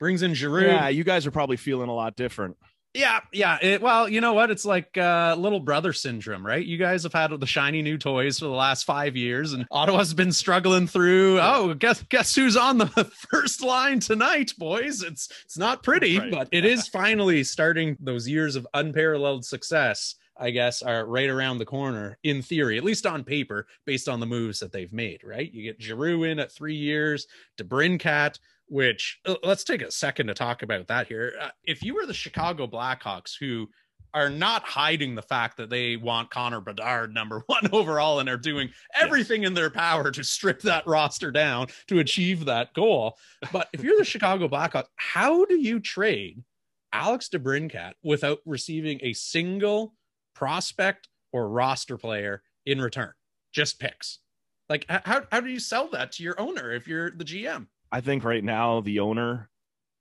[0.00, 0.66] brings in Giroux.
[0.66, 2.56] Yeah, you guys are probably feeling a lot different.
[2.92, 3.58] Yeah, yeah.
[3.62, 4.50] It, well, you know what?
[4.50, 6.64] It's like uh, little brother syndrome, right?
[6.64, 10.12] You guys have had the shiny new toys for the last five years, and Ottawa's
[10.12, 11.38] been struggling through.
[11.40, 12.86] Oh, guess guess who's on the
[13.30, 15.02] first line tonight, boys?
[15.02, 16.32] It's it's not pretty, right.
[16.32, 17.96] but it is finally starting.
[18.00, 22.84] Those years of unparalleled success, I guess, are right around the corner in theory, at
[22.84, 25.22] least on paper, based on the moves that they've made.
[25.22, 25.52] Right?
[25.52, 30.34] You get Giroux in at three years, DeBrincat which uh, let's take a second to
[30.34, 31.34] talk about that here.
[31.40, 33.68] Uh, if you were the Chicago Blackhawks, who
[34.14, 38.36] are not hiding the fact that they want Connor Bedard number one overall and are
[38.36, 39.48] doing everything yes.
[39.48, 43.18] in their power to strip that roster down to achieve that goal.
[43.52, 46.42] But if you're the Chicago Blackhawks, how do you trade
[46.92, 49.94] Alex DeBrincat without receiving a single
[50.34, 53.12] prospect or roster player in return?
[53.52, 54.20] Just picks.
[54.68, 57.66] Like how how do you sell that to your owner if you're the GM?
[57.92, 59.48] I think right now the owner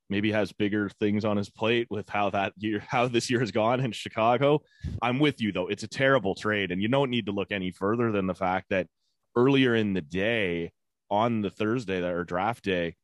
[0.10, 3.52] maybe has bigger things on his plate with how that year how this year has
[3.52, 4.62] gone in Chicago.
[5.02, 5.68] I'm with you though.
[5.68, 8.68] It's a terrible trade and you don't need to look any further than the fact
[8.70, 8.88] that
[9.36, 10.72] earlier in the day
[11.10, 12.96] on the Thursday that or draft day,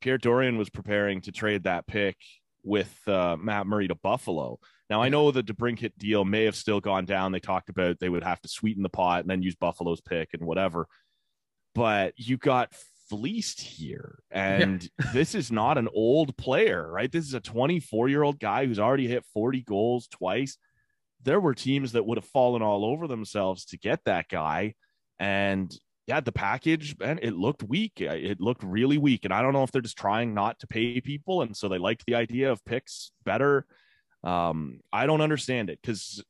[0.00, 2.16] Pierre Dorion was preparing to trade that pick
[2.64, 4.58] with uh, Matt Murray to Buffalo.
[4.90, 7.32] Now I know the DeBrincat deal may have still gone down.
[7.32, 10.30] They talked about they would have to sweeten the pot and then use Buffalo's pick
[10.34, 10.86] and whatever.
[11.74, 12.74] But you got
[13.12, 14.20] fleeced here.
[14.30, 15.10] And yeah.
[15.12, 17.12] this is not an old player, right?
[17.12, 20.56] This is a 24 year old guy who's already hit 40 goals twice.
[21.22, 24.74] there were teams that would have fallen all over themselves to get that guy.
[25.20, 25.70] And
[26.06, 28.00] yeah, the package, man, it looked weak.
[28.00, 29.24] It looked really weak.
[29.26, 31.42] And I don't know if they're just trying not to pay people.
[31.42, 33.66] And so they liked the idea of picks better.
[34.24, 36.24] Um, I don't understand it because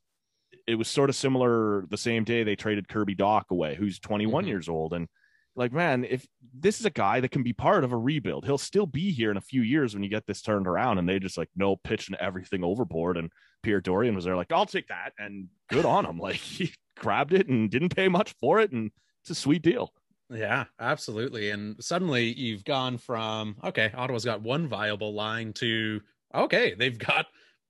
[0.67, 4.43] it was sort of similar the same day they traded Kirby Dach away, who's 21
[4.43, 4.49] mm-hmm.
[4.49, 4.93] years old.
[4.93, 5.09] And
[5.55, 8.59] like, man, if this is a guy that can be part of a rebuild, he'll
[8.59, 10.99] still be here in a few years when you get this turned around.
[10.99, 13.17] And they just like, no, pitching everything overboard.
[13.17, 13.31] And
[13.63, 15.13] Pierre Dorion was there, like, I'll take that.
[15.19, 16.19] And good on him.
[16.23, 18.73] Like, he grabbed it and didn't pay much for it.
[18.73, 18.91] And
[19.23, 19.93] it's a sweet deal.
[20.31, 21.51] Yeah, absolutely.
[21.51, 26.01] And suddenly you've gone from, okay, Ottawa's got one viable line to,
[26.35, 27.27] okay, they've got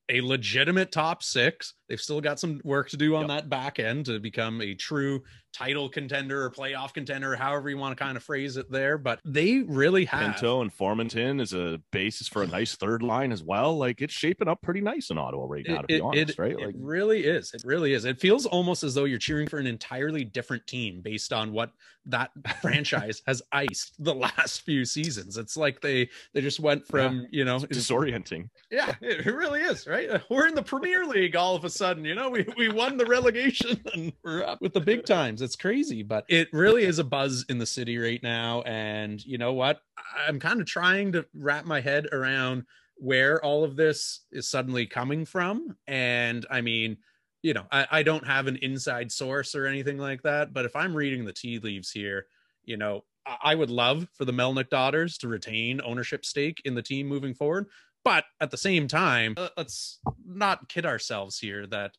[0.09, 1.75] a legitimate top six.
[1.92, 3.28] They've still got some work to do on yep.
[3.28, 7.94] that back end to become a true title contender or playoff contender, however you want
[7.94, 8.96] to kind of phrase it there.
[8.96, 13.31] But they really have Pinto and Formenton is a basis for a nice third line
[13.31, 13.76] as well.
[13.76, 16.57] Like it's shaping up pretty nice in Ottawa right now, to be honest, it, right?
[16.57, 17.52] Like it really is.
[17.52, 18.07] It really is.
[18.07, 21.72] It feels almost as though you're cheering for an entirely different team based on what
[22.07, 25.37] that franchise has iced the last few seasons.
[25.37, 27.26] It's like they they just went from, yeah.
[27.31, 28.48] you know, disorienting.
[28.70, 30.22] Yeah, it really is, right?
[30.31, 33.07] We're in the Premier League all of a sudden, you know, we, we won the
[33.07, 35.42] relegation and we're up with the big times.
[35.42, 38.62] It's crazy, but it really is a buzz in the city right now.
[38.62, 39.81] And you know what?
[40.27, 42.64] I'm kind of trying to wrap my head around
[42.97, 45.77] where all of this is suddenly coming from.
[45.87, 46.99] And I mean,
[47.42, 50.77] you know, I, I don't have an inside source or anything like that, but if
[50.77, 52.27] I'm reading the tea leaves here,
[52.64, 56.83] you know, I would love for the Melnyk daughters to retain ownership stake in the
[56.83, 57.66] team moving forward.
[58.05, 61.97] But at the same time, let's not kid ourselves here that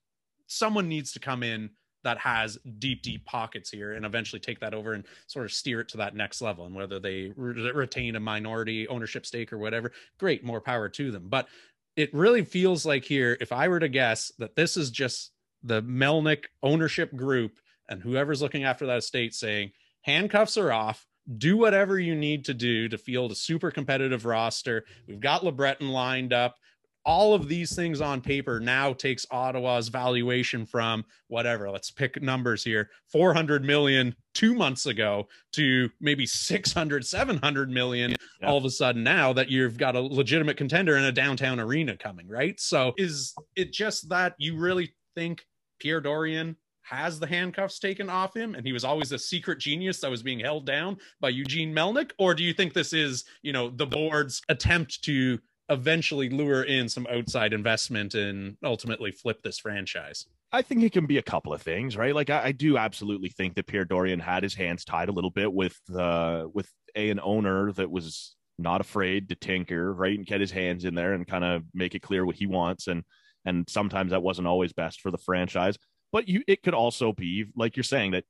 [0.48, 1.72] someone needs to come in
[2.04, 5.80] that has deep, deep pockets here and eventually take that over and sort of steer
[5.80, 6.66] it to that next level.
[6.66, 11.12] And whether they re- retain a minority ownership stake or whatever, great, more power to
[11.12, 11.28] them.
[11.30, 11.48] But
[11.96, 15.32] it really feels like here, if I were to guess that this is just
[15.64, 17.54] the Melnyk ownership group
[17.88, 21.08] and whoever's looking after that estate saying, handcuffs are off.
[21.38, 24.86] Do whatever you need to do to field a super competitive roster.
[25.08, 26.58] We've got LeBreton lined up
[27.06, 32.64] all of these things on paper now takes Ottawa's valuation from whatever, let's pick numbers
[32.64, 38.48] here 400 million two months ago to maybe 600, 700 million yeah.
[38.48, 41.98] all of a sudden now that you've got a legitimate contender in a downtown arena
[41.98, 42.60] coming, right?
[42.60, 45.46] So is it just that you really think
[45.80, 50.00] Pierre Dorion has the handcuffs taken off him and he was always a secret genius
[50.02, 52.12] that was being held down by Eugene Melnyk?
[52.18, 56.90] Or do you think this is, you know, the board's attempt to eventually lure in
[56.90, 60.26] some outside investment and ultimately flip this franchise?
[60.52, 62.14] I think it can be a couple of things, right?
[62.14, 65.32] Like I, I, do absolutely think that Pierre Dorion had his hands tied a little
[65.32, 70.28] bit with uh with a an owner that was not afraid to tinker, right, and
[70.28, 72.88] get his hands in there and kind of make it clear what he wants.
[72.88, 73.04] And
[73.46, 75.78] and sometimes that wasn't always best for the franchise.
[76.14, 78.24] But you it could also be, like you're saying, that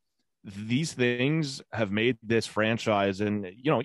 [0.43, 3.83] these things have made this franchise and you know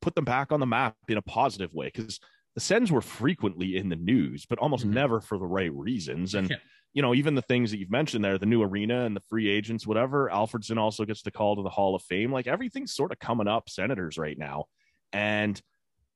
[0.00, 2.20] put them back on the map in a positive way because
[2.54, 4.94] the Sens were frequently in the news, but almost mm-hmm.
[4.94, 6.34] never for the right reasons.
[6.34, 6.56] And, yeah.
[6.92, 9.48] you know, even the things that you've mentioned there, the new arena and the free
[9.48, 12.32] agents, whatever, Alfredsson also gets the call to the Hall of Fame.
[12.32, 14.64] Like everything's sort of coming up, Senators right now.
[15.12, 15.60] And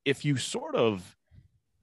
[0.04, 1.16] if you sort of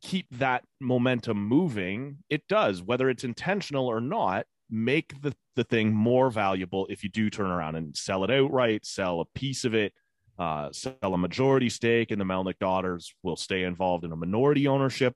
[0.01, 5.93] keep that momentum moving, it does, whether it's intentional or not, make the, the thing
[5.93, 9.73] more valuable if you do turn around and sell it outright, sell a piece of
[9.73, 9.93] it,
[10.37, 14.67] uh, sell a majority stake, and the Melnyk daughters will stay involved in a minority
[14.67, 15.13] ownership.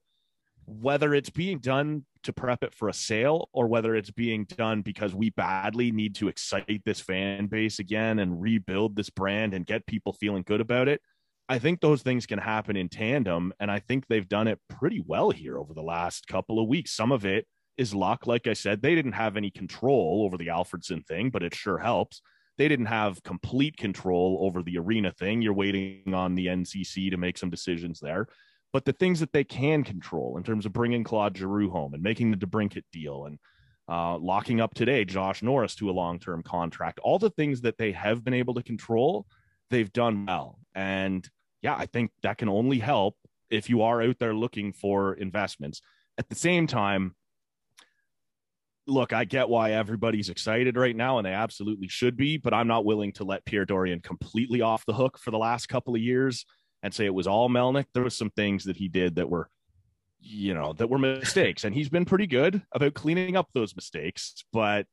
[0.66, 4.82] Whether it's being done to prep it for a sale or whether it's being done
[4.82, 9.66] because we badly need to excite this fan base again and rebuild this brand and
[9.66, 11.02] get people feeling good about it.
[11.50, 13.54] I think those things can happen in tandem.
[13.60, 16.96] And I think they've done it pretty well here over the last couple of weeks.
[16.96, 17.46] Some of it
[17.78, 18.28] is luck.
[18.28, 21.78] Like I said, they didn't have any control over the Alfredsson thing, but it sure
[21.78, 22.22] helps
[22.58, 25.42] they didn't have complete control over the arena thing.
[25.42, 28.28] You're waiting on the NCC to make some decisions there.
[28.72, 32.04] But the things that they can control in terms of bringing Claude Giroux home and
[32.04, 33.40] making the DeBrincat deal and
[33.90, 37.78] uh, locking up today Josh Norris to a long term contract, all the things that
[37.78, 39.26] they have been able to control,
[39.70, 40.60] they've done well.
[40.74, 41.28] And
[41.62, 43.16] yeah, I think that can only help
[43.50, 45.82] if you are out there looking for investments.
[46.18, 47.16] At the same time,
[48.88, 52.68] look, I get why everybody's excited right now, and they absolutely should be, but I'm
[52.68, 56.02] not willing to let Pierre Dorion completely off the hook for the last couple of
[56.02, 56.46] years
[56.82, 57.86] and say it was all Melnyk.
[57.94, 59.50] There was some things that he did that were,
[60.20, 64.44] you know, that were mistakes, and he's been pretty good about cleaning up those mistakes,
[64.52, 64.86] but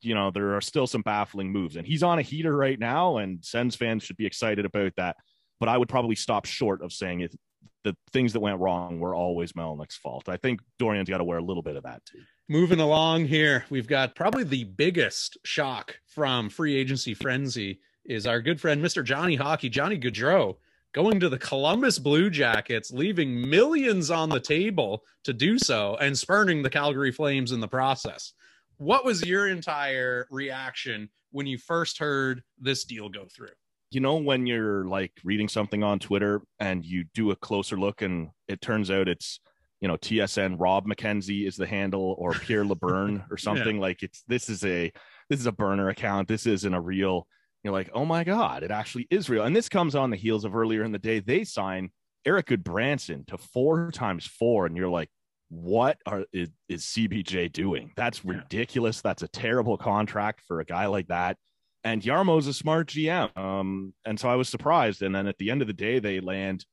[0.00, 3.16] you know, there are still some baffling moves, and he's on a heater right now,
[3.16, 5.16] and Sens fans should be excited about that.
[5.58, 7.34] But I would probably stop short of saying it.
[7.82, 10.28] The things that went wrong were always Melnyk's fault.
[10.28, 13.64] I think Dorion's got to wear a little bit of that too moving along here,
[13.68, 19.04] we've got probably the biggest shock from free agency frenzy is our good friend Mr.
[19.04, 20.56] Johnny Hockey, Johnny Gaudreau,
[20.94, 26.18] going to the Columbus Blue Jackets, leaving millions on the table to do so, and
[26.18, 28.32] spurning the Calgary Flames in the process.
[28.78, 33.48] What was your entire reaction when you first heard this deal go through?
[33.90, 38.00] You know, when you're like reading something on Twitter and you do a closer look,
[38.00, 39.40] and it turns out it's
[39.80, 43.82] you know TSN Rob McKenzie is the handle or Pierre LeBrun or something yeah.
[43.82, 44.92] like it's this is a
[45.30, 46.28] this is a burner account.
[46.28, 47.26] This isn't a real.
[47.64, 49.44] You're like, oh my god, it actually is real.
[49.44, 51.90] And this comes on the heels of earlier in the day they sign
[52.24, 55.08] Erik Gudbranson to four times four, and you're like,
[55.48, 57.92] what are is, is CBJ doing?
[57.96, 59.00] That's ridiculous.
[59.00, 61.36] That's a terrible contract for a guy like that.
[61.84, 63.36] And Jarmo's a smart GM.
[63.36, 65.02] Um, and so I was surprised.
[65.02, 66.66] And then at the end of the day, they land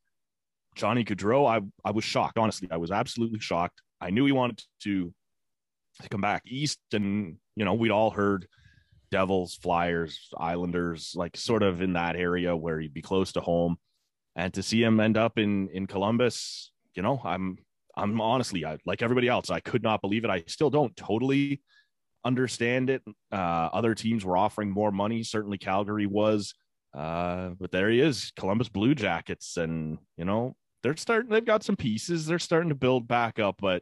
[0.76, 2.38] Johnny Gaudreau, I I was shocked.
[2.38, 3.82] Honestly, I was absolutely shocked.
[4.02, 5.14] I knew he wanted to
[6.02, 8.48] to come back east, and you know we'd all heard
[9.12, 13.78] Devils, Flyers, Islanders, like sort of in that area where he'd be close to home,
[14.36, 17.58] and to see him end up in in Columbus, you know, I'm
[17.96, 20.30] I'm honestly I, like everybody else, I could not believe it.
[20.30, 21.62] I still don't totally
[22.26, 23.04] understand it.
[23.32, 25.24] Uh, other teams were offering more money.
[25.24, 26.54] Certainly, Calgary was.
[26.94, 31.63] Uh, but there he is, Columbus Blue Jackets, and you know they're starting they've got
[31.63, 33.82] some pieces they're starting to build back up but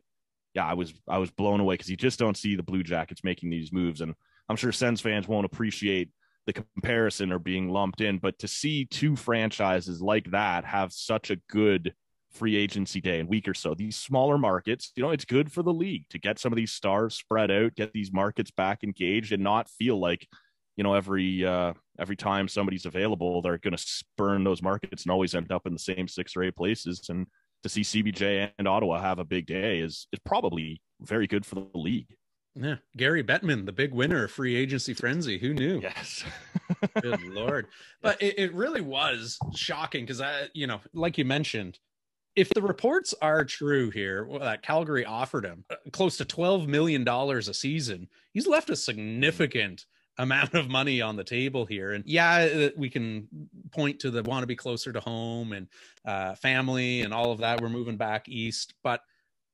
[0.53, 3.25] yeah i was i was blown away because you just don't see the blue jackets
[3.25, 4.15] making these moves and
[4.47, 6.09] i'm sure sens fans won't appreciate
[6.45, 11.29] the comparison or being lumped in but to see two franchises like that have such
[11.29, 11.93] a good
[12.31, 15.61] free agency day and week or so these smaller markets you know it's good for
[15.61, 19.33] the league to get some of these stars spread out get these markets back engaged
[19.33, 20.25] and not feel like
[20.75, 25.11] you know every uh every time somebody's available they're going to spurn those markets and
[25.11, 27.07] always end up in the same six or eight places.
[27.09, 27.27] And
[27.63, 31.55] to see cbj and ottawa have a big day is is probably very good for
[31.55, 32.15] the league.
[32.55, 32.75] Yeah.
[32.97, 35.39] Gary bettman the big winner of free agency frenzy.
[35.39, 35.79] Who knew?
[35.81, 36.23] Yes.
[37.01, 37.67] Good lord.
[38.01, 41.79] But it, it really was shocking because i you know like you mentioned
[42.35, 47.03] if the reports are true here that Calgary offered him uh, close to 12 million
[47.03, 49.85] dollars a season, he's left a significant
[50.17, 51.91] amount of money on the table here.
[51.91, 53.27] And yeah, uh, we can
[53.71, 55.67] point to the want to be closer to home and
[56.05, 57.61] uh, family and all of that.
[57.61, 59.01] We're moving back east, but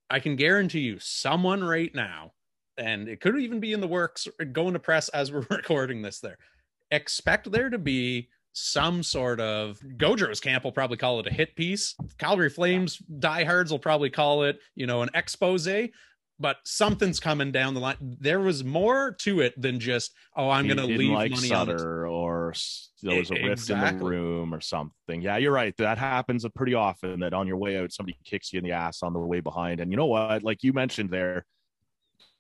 [0.09, 2.33] I can guarantee you, someone right now,
[2.77, 6.19] and it could even be in the works, going to press as we're recording this.
[6.19, 6.37] There,
[6.91, 11.55] expect there to be some sort of Gaudreau's camp will probably call it a hit
[11.55, 11.95] piece.
[12.17, 15.67] Calgary Flames diehards will probably call it, you know, an expose
[16.39, 17.97] but something's coming down the line.
[17.99, 22.07] There was more to it than just, oh, I'm going to leave like money Sutter
[22.07, 22.53] on or
[23.01, 25.21] there was a rift in the room or something.
[25.21, 25.75] Yeah, you're right.
[25.77, 27.19] That happens pretty often.
[27.19, 29.81] That on your way out, somebody kicks you in the ass on the way behind.
[29.81, 30.43] And you know what?
[30.43, 31.45] Like you mentioned there,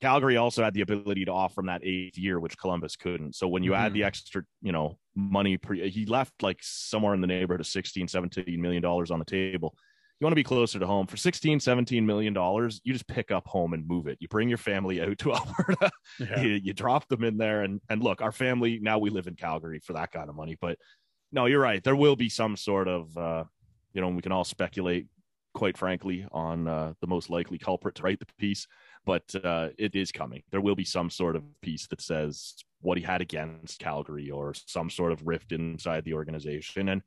[0.01, 3.35] Calgary also had the ability to offer him that eighth year, which Columbus couldn't.
[3.35, 3.81] So when you mm-hmm.
[3.81, 7.67] add the extra, you know, money, pre- he left like somewhere in the neighborhood of
[7.67, 9.75] 16, 17 million dollars on the table
[10.19, 13.31] you want to be closer to home for 16 17 million dollars you just pick
[13.31, 14.17] up home and move it.
[14.19, 15.91] You bring your family out to alberta.
[16.19, 16.41] Yeah.
[16.41, 19.35] you, you, drop them in there and and look our family now we live in
[19.35, 20.77] calgary for that kind of money but
[21.31, 23.43] no you're right there will be some sort of uh
[23.93, 25.07] you know we can all speculate
[25.53, 28.67] quite frankly on uh, the most likely culprit to write the piece
[29.05, 30.43] but uh, it is coming.
[30.51, 34.53] There will be some sort of piece that says what he had against calgary or
[34.53, 37.01] some sort of rift inside the organization and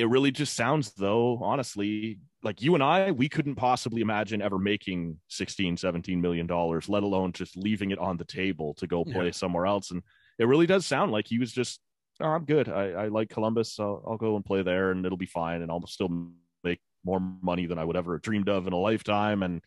[0.00, 4.58] it really just sounds though honestly like you and i we couldn't possibly imagine ever
[4.58, 9.04] making 16 17 million dollars let alone just leaving it on the table to go
[9.04, 9.30] play yeah.
[9.30, 9.90] somewhere else.
[9.90, 10.02] And
[10.38, 11.80] it really does sound like he was just
[12.20, 12.68] oh, i'm good.
[12.68, 13.72] I, I like columbus.
[13.72, 15.60] So I'll, go and play there and it'll be fine.
[15.62, 16.30] And i'll still
[16.64, 19.42] make more money than i would ever dreamed of in a lifetime.
[19.42, 19.62] And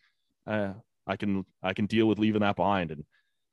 [0.46, 0.72] uh,
[1.06, 2.90] i can i can deal with leaving that behind.
[2.90, 3.04] And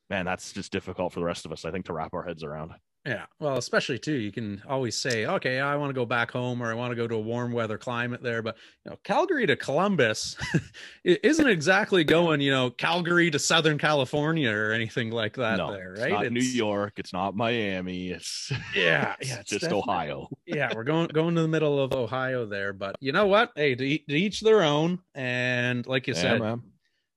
[0.09, 2.43] man that's just difficult for the rest of us i think to wrap our heads
[2.43, 2.71] around
[3.03, 6.61] yeah, well, especially too, you can always say, okay, I want to go back home
[6.61, 8.43] or I want to go to a warm weather climate there.
[8.43, 10.37] But you know, Calgary to Columbus
[11.03, 15.57] isn't exactly going, you know, Calgary to Southern California or anything like that.
[15.57, 16.01] No, there, right?
[16.01, 18.09] It's not it's, New York, it's not Miami.
[18.09, 20.29] It's yeah, it's yeah, it's just Ohio.
[20.45, 22.71] yeah, we're going going to the middle of Ohio there.
[22.71, 23.51] But you know what?
[23.55, 24.99] Hey, to, to each their own.
[25.15, 26.61] And like you yeah, said, man.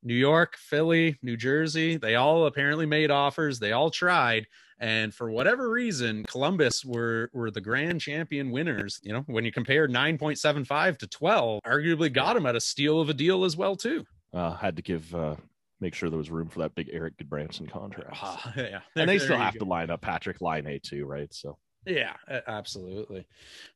[0.02, 3.58] New York, Philly, New Jersey, they all apparently made offers.
[3.58, 4.46] They all tried
[4.84, 9.00] and for whatever reason, Columbus were were the grand champion winners.
[9.02, 13.08] You know, when you compare 9.75 to 12, arguably got them at a steal of
[13.08, 14.04] a deal as well, too.
[14.34, 15.36] Uh, had to give uh,
[15.80, 18.18] make sure there was room for that big Erik Gudbranson contract.
[18.20, 19.60] Uh, yeah, and they still have go.
[19.60, 21.32] to line up Patrik Laine too, right?
[21.32, 21.56] So
[21.86, 22.12] yeah,
[22.46, 23.26] absolutely.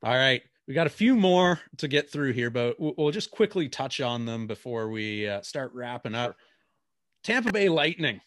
[0.03, 3.71] All right, we got a few more to get through here, but we'll just quickly
[3.71, 6.37] touch on them before we uh, start wrapping up.
[7.25, 8.21] Tampa Bay Lightning.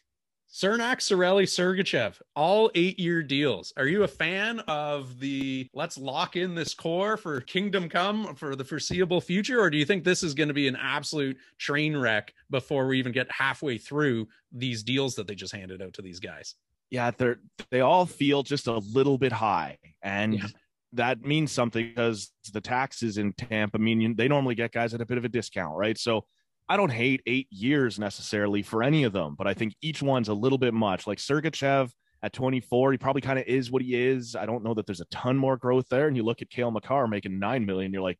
[0.51, 3.71] Cernak, Cirelli, Sergachev, all eight year deals.
[3.77, 8.57] Are you a fan of the let's lock in this core for Kingdom Come for
[8.57, 9.61] the foreseeable future?
[9.61, 12.99] Or do you think this is going to be an absolute train wreck before we
[12.99, 16.55] even get halfway through these deals that they just handed out to these guys?
[16.89, 17.39] Yeah, they're
[17.69, 19.77] they all feel just a little bit high.
[20.01, 20.47] And yeah.
[20.91, 25.05] that means something because the taxes in Tampa mean they normally get guys at a
[25.05, 25.97] bit of a discount, right?
[25.97, 26.25] So
[26.69, 30.29] I don't hate eight years necessarily for any of them, but I think each one's
[30.29, 31.05] a little bit much.
[31.05, 31.91] Like Sergachev
[32.23, 34.35] at 24, he probably kind of is what he is.
[34.35, 36.07] I don't know that there's a ton more growth there.
[36.07, 38.19] And you look at Cale Makar making nine million, you're like,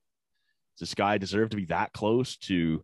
[0.78, 2.84] does this guy deserve to be that close to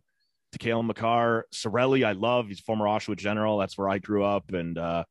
[0.52, 1.46] to Cale Makar?
[1.52, 2.48] Cirelli, I love.
[2.48, 3.58] He's former Oshawa general.
[3.58, 4.52] That's where I grew up.
[4.52, 5.04] And uh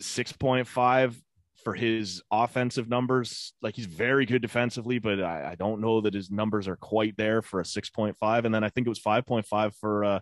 [0.00, 1.16] 6.5
[1.64, 3.52] for his offensive numbers.
[3.62, 7.16] Like he's very good defensively, but I, I, don't know that his numbers are quite
[7.16, 8.44] there for a 6.5.
[8.44, 10.20] And then I think it was 5.5 for uh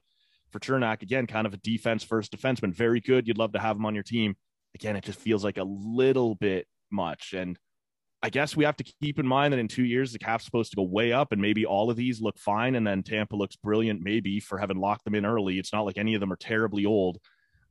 [0.51, 1.03] for Cernak.
[1.03, 2.75] Again, kind of a defense first defenseman.
[2.75, 3.27] Very good.
[3.27, 4.37] You'd love to have him on your team.
[4.75, 7.35] Again, it just feels like a little bit much.
[7.37, 7.59] And
[8.23, 10.71] I guess we have to keep in mind that in two years the cap's supposed
[10.71, 13.57] to go way up, and maybe all of these look fine, and then Tampa looks
[13.57, 15.59] brilliant, maybe for having locked them in early.
[15.59, 17.19] It's not like any of them are terribly old,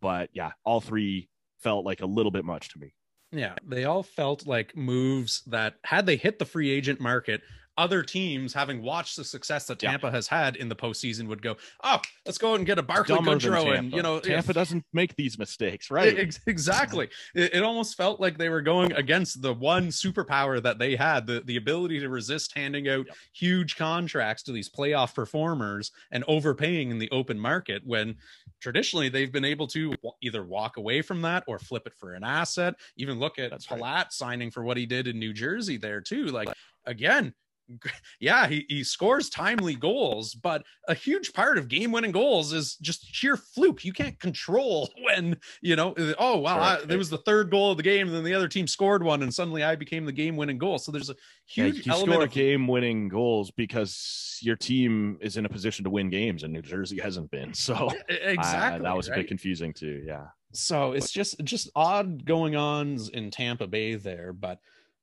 [0.01, 1.29] but yeah, all three
[1.61, 2.93] felt like a little bit much to me.
[3.35, 7.41] Yeah, they all felt like moves that had they hit the free agent market,
[7.77, 10.11] other teams, having watched the success that Tampa yeah.
[10.11, 13.77] has had in the postseason, would go, "Oh, let's go and get a Barclay Goodrow."
[13.77, 16.17] And you know, Tampa doesn't make these mistakes, right?
[16.47, 17.09] Exactly.
[17.33, 21.27] it, it, almost felt like they were going against the one superpower that they had
[21.27, 23.15] the the ability to resist handing out yep.
[23.33, 27.81] huge contracts to these playoff performers and overpaying in the open market.
[27.85, 28.15] When
[28.61, 32.23] traditionally they've been able to either walk away from that or flip it for an
[32.23, 32.75] asset.
[32.97, 34.13] Even look at Palat right.
[34.13, 36.25] signing for what he did in New Jersey there too.
[36.25, 36.49] Like
[36.85, 37.33] again
[38.19, 42.75] yeah, he, he scores timely goals, but a huge part of game winning goals is
[42.77, 43.83] just sheer fluke.
[43.83, 47.71] You can't control when, you know, uh, oh, wow, I, there was the third goal
[47.71, 50.11] of the game, and then the other team scored one, and suddenly I became the
[50.11, 50.77] game winning goal.
[50.77, 51.15] So there's a
[51.47, 55.83] huge yeah, you element of game winning goals because your team is in a position
[55.83, 57.53] to win games, and New Jersey hasn't been.
[57.53, 59.19] So exactly, that was right?
[59.19, 60.03] a bit confusing too.
[60.05, 60.25] Yeah.
[60.53, 64.59] So it's just just odd going ons in Tampa Bay there, but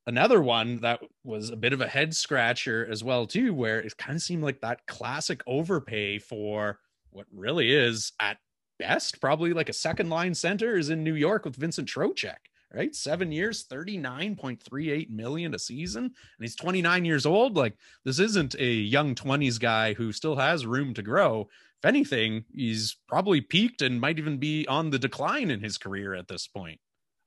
[0.07, 3.97] another one that was a bit of a head scratcher as well too where it
[3.97, 6.79] kind of seemed like that classic overpay for
[7.11, 8.39] what really is at
[8.79, 12.39] best probably like a second line center is in New York with Vincent Trocheck
[12.75, 12.95] right?
[12.95, 17.57] 7 years 39.38 million a season and he's 29 years old.
[17.57, 21.49] Like this isn't a young 20s guy who still has room to grow.
[21.83, 26.15] If anything he's probably peaked and might even be on the decline in his career
[26.15, 26.81] at this point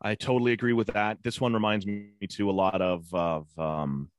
[0.05, 1.17] I totally agree with that.
[1.23, 4.11] This one reminds me too a lot of of um,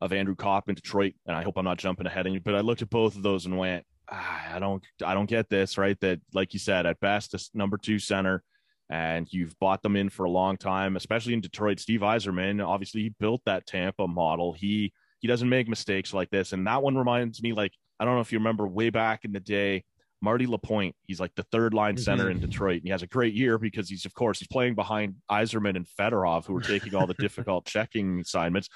[0.00, 2.60] of Andrew Copp in Detroit, and I hope I'm not jumping ahead you, but I
[2.60, 6.00] looked at both of those and went, ah, I don't I don't get this right.
[6.00, 8.42] That like you said, at best a number two center,
[8.88, 11.80] and you've bought them in for a long time, especially in Detroit.
[11.80, 14.54] Steve Yzerman, obviously, he built that Tampa model.
[14.54, 18.14] He he doesn't make mistakes like this, and that one reminds me like I don't
[18.14, 19.84] know if you remember way back in the day
[20.22, 20.94] Marty Lapointe.
[21.06, 22.42] He's like the third line center mm-hmm.
[22.42, 22.76] in Detroit.
[22.76, 25.86] And he has a great year because he's, of course, he's playing behind Yzerman and
[25.86, 28.68] Fedorov, who are taking all the difficult checking assignments.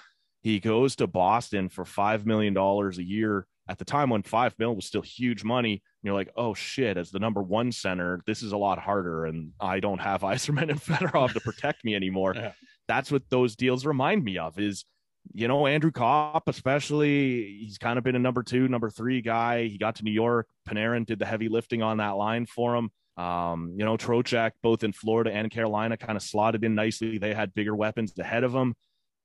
[0.43, 4.77] He goes to Boston for $5 million a year at the time when five mil
[4.77, 5.73] was still huge money.
[5.73, 9.25] And you're like, oh shit, as the number one center, this is a lot harder.
[9.25, 12.35] And I don't have Yzerman and Fedorov to protect me anymore.
[12.35, 12.53] Yeah.
[12.89, 14.85] That's what those deals remind me of is
[15.33, 19.65] you know, Andrew Copp, especially, he's kind of been a number two, number three guy.
[19.65, 20.47] He got to New York.
[20.69, 22.91] Panarin did the heavy lifting on that line for him.
[23.17, 27.19] Um, you know, Trocheck, both in Florida and Carolina, kind of slotted in nicely.
[27.19, 28.75] They had bigger weapons ahead of them.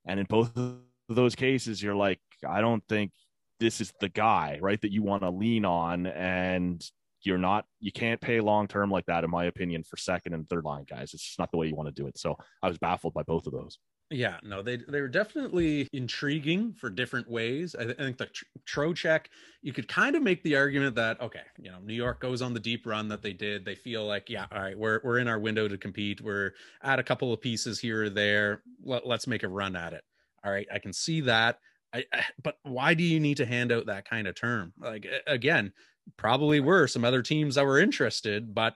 [0.06, 0.80] And in both of
[1.10, 3.12] those cases, you're like, I don't think
[3.60, 6.08] this is the guy, right, that you want to lean on.
[6.08, 6.84] And
[7.24, 10.48] you're not, you can't pay long term like that, in my opinion, for second and
[10.48, 11.14] third line guys.
[11.14, 12.18] It's just not the way you want to do it.
[12.18, 13.78] So I was baffled by both of those.
[14.12, 17.76] Yeah, no, they they were definitely intriguing for different ways.
[17.76, 18.28] I, th- I think the
[18.68, 19.28] Trocheck,
[19.62, 22.56] you could kind of make the argument that okay, you know, New York goes on
[22.56, 23.66] the deep run that they did.
[23.66, 26.22] They feel like, yeah, all right, we're we're in our window to compete.
[26.22, 28.64] We're at a couple of pieces here or there.
[28.84, 30.04] Let, let's make a run at it.
[30.44, 31.60] All right, I can see that.
[31.94, 34.74] I, I but why do you need to hand out that kind of term?
[34.80, 35.72] Like again,
[36.18, 38.74] probably were some other teams that were interested, but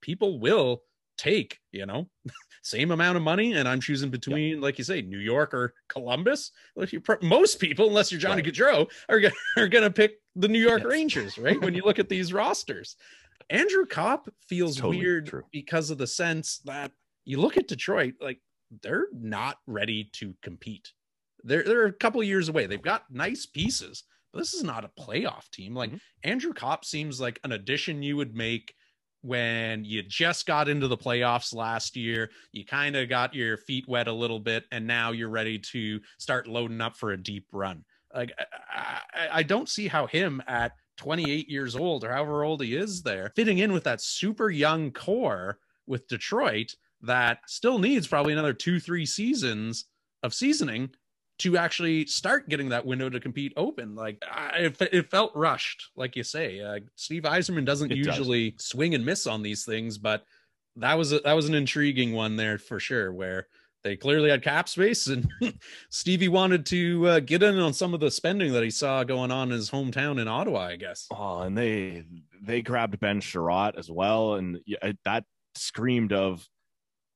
[0.00, 0.84] people will
[1.20, 2.08] take, you know,
[2.62, 6.50] same amount of money, and I'm choosing between, like you say, New York or Columbus.
[7.22, 8.52] Most people, unless you're Johnny right.
[8.52, 10.90] Gaudreau, are gonna, are going to pick the New York yes.
[10.90, 11.60] Rangers, right?
[11.60, 12.96] when you look at these rosters,
[13.50, 15.42] Andrew Copp feels totally weird true.
[15.52, 16.92] because of the sense that
[17.24, 18.40] you look at Detroit, like
[18.82, 20.92] they're not ready to compete.
[21.42, 22.66] They're they're a couple years away.
[22.66, 25.74] They've got nice pieces, but this is not a playoff team.
[25.74, 25.98] Like mm-hmm.
[26.22, 28.74] Andrew Copp seems like an addition you would make
[29.22, 32.30] when you just got into the playoffs last year.
[32.52, 36.00] You kind of got your feet wet a little bit, and now you're ready to
[36.18, 37.84] start loading up for a deep run.
[38.14, 38.32] Like,
[38.72, 43.02] I, I don't see how him at 28 years old or however old he is
[43.02, 48.52] there fitting in with that super young core with Detroit that still needs probably another
[48.52, 49.86] two, three seasons
[50.22, 50.90] of seasoning
[51.40, 53.94] to actually start getting that window to compete open.
[53.94, 56.60] Like I, it, it, felt rushed, like you say.
[56.60, 58.64] Uh, Steve Yzerman doesn't it usually does.
[58.64, 60.24] swing and miss on these things, but
[60.76, 63.12] that was a, that was an intriguing one there for sure.
[63.12, 63.46] Where
[63.82, 65.28] they clearly had cap space, and
[65.90, 69.30] Stevie wanted to uh, get in on some of the spending that he saw going
[69.30, 71.06] on in his hometown in Ottawa, I guess.
[71.10, 72.04] Oh, and they
[72.42, 74.60] they grabbed Ben Chiarot as well, and
[75.04, 75.24] that
[75.54, 76.46] screamed of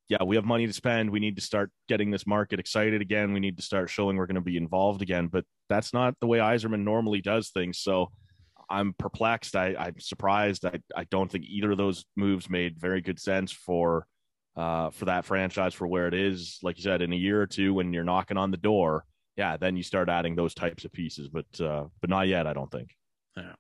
[0.09, 1.11] yeah, we have money to spend.
[1.11, 3.33] We need to start getting this market excited again.
[3.33, 5.29] We need to start showing we're going to be involved again.
[5.29, 7.79] But that's not the way Yzerman normally does things.
[7.79, 8.11] So
[8.69, 9.57] I'm perplexed.
[9.57, 10.67] I, I'm surprised.
[10.67, 14.07] I, I don't think either of those moves made very good sense for
[14.57, 16.59] uh, for that franchise for where it is.
[16.63, 19.05] Like you said, in a year or two, when you're knocking on the door,
[19.37, 21.29] yeah, then you start adding those types of pieces.
[21.29, 22.47] But uh, but not yet.
[22.47, 22.91] I don't think.
[23.37, 23.55] Yeah.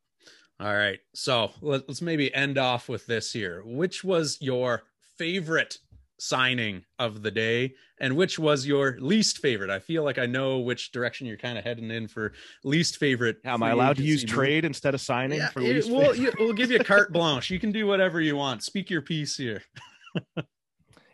[0.61, 1.01] All right.
[1.14, 3.62] So let's maybe end off with this here.
[3.64, 4.82] Which was your
[5.16, 5.78] favorite
[6.18, 7.74] signing of the day.
[8.00, 9.70] And which was your least favorite?
[9.70, 12.32] I feel like i know which direction you're kind of heading in for
[12.64, 16.14] least favorite am i allowed to use trade instead of signing yeah, for it, we'll,
[16.14, 17.50] you, we'll give you a carte blanche.
[17.50, 18.62] You can do whatever you want.
[18.62, 19.62] Speak your piece here.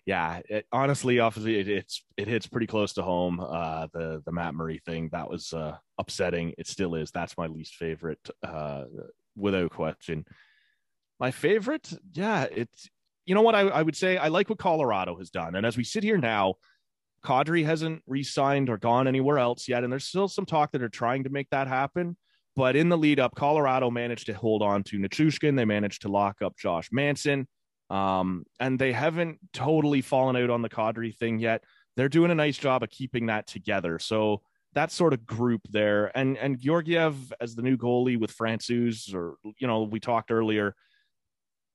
[0.07, 3.41] Yeah it, honestly obviously it, it's it hits pretty close to home.
[3.41, 6.55] Uh the the matt murray thing that was uh upsetting.
[6.59, 7.11] It still is.
[7.11, 8.85] That's my least favorite uh
[9.37, 10.25] without question.
[11.19, 11.93] My favorite?
[12.13, 12.89] Yeah it's
[13.27, 14.17] you know what I, I would say?
[14.17, 15.55] I like what Colorado has done.
[15.55, 16.55] And as we sit here now,
[17.25, 20.89] Kadri hasn't re-signed or gone anywhere else yet, and there's still some talk that are
[20.89, 22.17] trying to make that happen.
[22.57, 25.57] But in the lead up, Colorado managed to hold on to Nichushkin.
[25.57, 27.47] They managed to lock up Josh Manson,
[27.91, 31.63] um, and they haven't totally fallen out on the Kadri thing yet.
[31.97, 33.99] They're doing a nice job of keeping that together.
[33.99, 34.43] So
[34.73, 39.37] that sort of group there, and and Georgiev as the new goalie with Francouz, or
[39.59, 40.75] you know, we talked earlier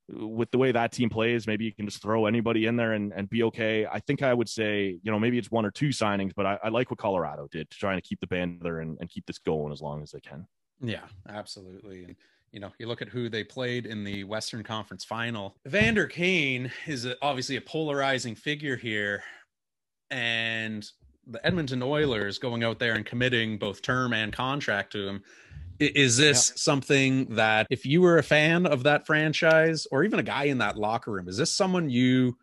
[0.10, 3.12] with the way that team plays, maybe you can just throw anybody in there and,
[3.14, 3.86] and be okay.
[3.86, 6.60] I think I would say, you know, maybe it's one or two signings, but I,
[6.64, 9.26] I like what Colorado did to try to keep the band there and, and keep
[9.26, 10.46] this going as long as they can.
[10.82, 12.04] Yeah, absolutely.
[12.04, 12.16] And,
[12.52, 15.58] you know, you look at who they played in the Western Conference final.
[15.66, 19.24] Vander Kane is a, obviously a polarizing figure here.
[20.12, 20.88] And
[21.26, 25.24] the Edmonton Oilers going out there and committing both term and contract to him
[25.80, 26.56] is this yeah.
[26.58, 30.60] something that if you were a fan of that franchise or even a guy in
[30.60, 32.38] that locker room, is this someone you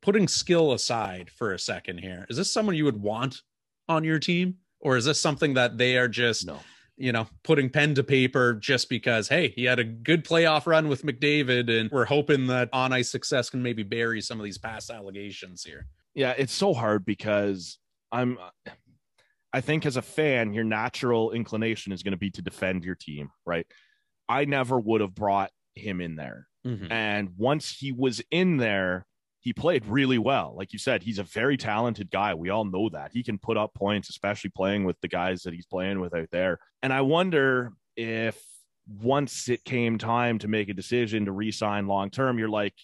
[0.00, 2.26] putting skill aside for a second here?
[2.28, 3.42] Is this someone you would want
[3.88, 4.56] on your team?
[4.80, 6.58] Or is this something that they are just no.
[6.96, 10.88] you know, putting pen to paper just because, hey, he had a good playoff run
[10.88, 14.58] with McDavid and we're hoping that on ice success can maybe bury some of these
[14.58, 15.86] past allegations here?
[16.14, 17.78] Yeah, it's so hard because
[18.10, 18.38] I'm
[19.52, 22.94] I think as a fan, your natural inclination is going to be to defend your
[22.94, 23.66] team, right?
[24.28, 26.46] I never would have brought him in there.
[26.66, 26.90] Mm-hmm.
[26.90, 29.06] And once he was in there,
[29.40, 30.54] he played really well.
[30.56, 32.32] Like you said, he's a very talented guy.
[32.34, 33.10] We all know that.
[33.12, 36.28] He can put up points, especially playing with the guys that he's playing with out
[36.30, 36.58] there.
[36.82, 38.40] And I wonder if
[39.00, 42.74] once it came time to make a decision to re-sign long term, you're like,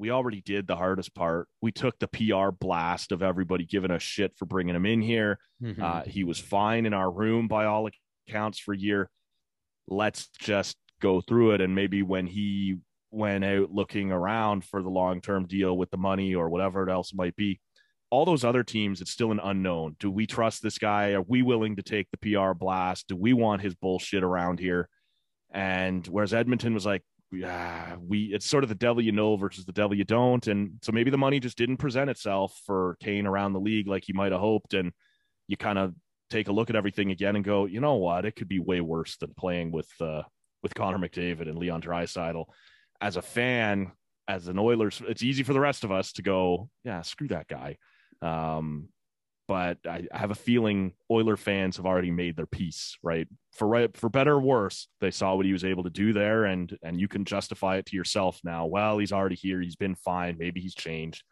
[0.00, 1.46] we already did the hardest part.
[1.60, 5.38] We took the PR blast of everybody giving us shit for bringing him in here.
[5.62, 5.82] Mm-hmm.
[5.82, 7.86] Uh, he was fine in our room by all
[8.26, 9.10] accounts for a year.
[9.86, 11.60] Let's just go through it.
[11.60, 12.78] And maybe when he
[13.10, 17.12] went out looking around for the long term deal with the money or whatever else
[17.12, 17.60] might be,
[18.08, 19.96] all those other teams, it's still an unknown.
[20.00, 21.12] Do we trust this guy?
[21.12, 23.06] Are we willing to take the PR blast?
[23.08, 24.88] Do we want his bullshit around here?
[25.52, 29.64] And whereas Edmonton was like, yeah, we it's sort of the devil you know versus
[29.64, 33.26] the devil you don't, and so maybe the money just didn't present itself for Kane
[33.26, 34.92] around the league like he might have hoped, and
[35.46, 35.94] you kind of
[36.30, 38.80] take a look at everything again and go, you know what, it could be way
[38.80, 40.22] worse than playing with uh,
[40.62, 42.46] with Connor McDavid and Leon Draisaitl.
[43.00, 43.92] As a fan,
[44.28, 47.48] as an Oilers, it's easy for the rest of us to go, yeah, screw that
[47.48, 47.76] guy.
[48.22, 48.88] Um,
[49.50, 53.26] but I, I, have a feeling Oiler fans have already made their peace, right?
[53.50, 56.78] For for better or worse, they saw what he was able to do there, and
[56.84, 58.66] and you can justify it to yourself now.
[58.66, 59.60] Well, he's already here.
[59.60, 60.36] He's been fine.
[60.38, 61.24] Maybe he's changed.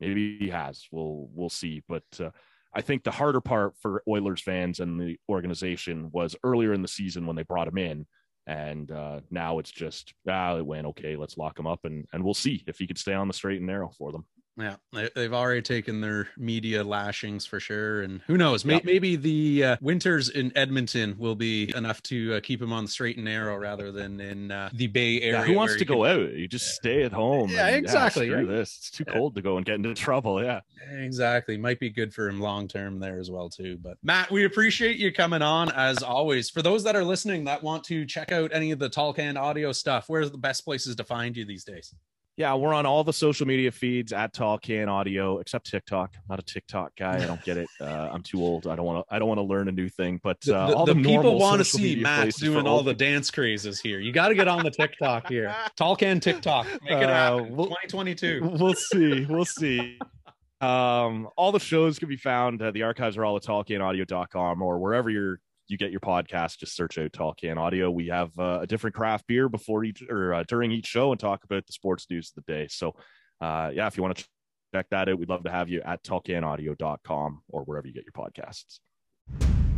[0.00, 0.88] Maybe he has.
[0.90, 1.84] We'll we'll see.
[1.86, 2.30] But uh,
[2.74, 6.88] I think the harder part for Oilers fans and the organization was earlier in the
[6.88, 8.06] season when they brought him in,
[8.48, 11.14] and uh, now it's just ah, it went okay.
[11.14, 13.58] Let's lock him up, and and we'll see if he could stay on the straight
[13.58, 14.26] and narrow for them.
[14.58, 14.76] Yeah,
[15.14, 18.66] they've already taken their media lashings for sure, and who knows?
[18.66, 18.84] May- yep.
[18.84, 22.90] Maybe the uh, winters in Edmonton will be enough to uh, keep him on the
[22.90, 25.40] straight and narrow rather than in uh, the Bay Area.
[25.40, 26.10] Yeah, who wants to go can...
[26.10, 26.32] out?
[26.34, 26.74] You just yeah.
[26.74, 27.50] stay at home.
[27.50, 28.28] Yeah, and, exactly.
[28.28, 28.76] Yeah, this.
[28.76, 30.42] It's too cold to go and get into trouble.
[30.44, 31.56] Yeah, exactly.
[31.56, 33.78] Might be good for him long term there as well too.
[33.82, 36.50] But Matt, we appreciate you coming on as always.
[36.50, 39.38] For those that are listening that want to check out any of the Tall Can
[39.38, 41.94] audio stuff, where's the best places to find you these days?
[42.36, 46.14] Yeah, we're on all the social media feeds at Tall Can Audio, except TikTok.
[46.16, 47.22] I'm not a TikTok guy.
[47.22, 47.68] I don't get it.
[47.82, 48.68] Uh, I'm too old.
[48.68, 49.14] I don't want to.
[49.14, 50.20] I don't want to learn a new thing.
[50.22, 53.28] But uh, the, all the, the people want to see Matt doing all the dance
[53.28, 53.98] crazes here.
[53.98, 55.52] You got to get on the TikTok here.
[55.76, 56.66] Tall Can TikTok.
[56.66, 57.56] Make it uh, happen.
[57.56, 58.56] We'll, 2022.
[58.56, 59.26] We'll see.
[59.26, 59.98] We'll see.
[60.60, 62.62] Um, all the shows can be found.
[62.62, 65.40] Uh, the archives are all at tallcanaudio.com or wherever you're
[65.72, 67.90] you get your podcast, just search out Tall Can Audio.
[67.90, 71.18] We have uh, a different craft beer before each or uh, during each show and
[71.18, 72.68] talk about the sports news of the day.
[72.68, 72.94] So,
[73.40, 74.24] uh, yeah, if you want to
[74.74, 78.12] check that out, we'd love to have you at tallcanaudio.com or wherever you get your
[78.12, 79.71] podcasts.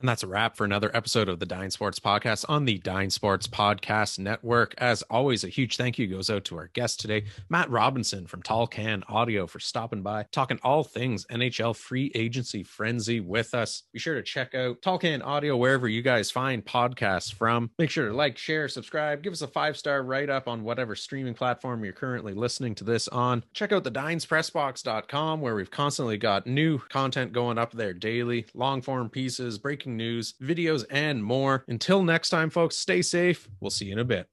[0.00, 3.10] And that's a wrap for another episode of the Dine Sports Podcast on the Dine
[3.10, 4.74] Sports Podcast Network.
[4.78, 8.42] As always, a huge thank you goes out to our guest today, Matt Robinson from
[8.42, 13.82] Tall Can Audio, for stopping by, talking all things NHL free agency frenzy with us.
[13.92, 17.70] Be sure to check out Tall Can Audio wherever you guys find podcasts from.
[17.78, 20.94] Make sure to like, share, subscribe, give us a five star write up on whatever
[20.96, 23.44] streaming platform you're currently listening to this on.
[23.52, 28.80] Check out the dinespressbox.com where we've constantly got new content going up there daily, long
[28.80, 31.64] form pieces, breaking breaking news, videos, and more.
[31.68, 33.48] Until next time, folks, stay safe.
[33.60, 34.28] We'll see you in a bit.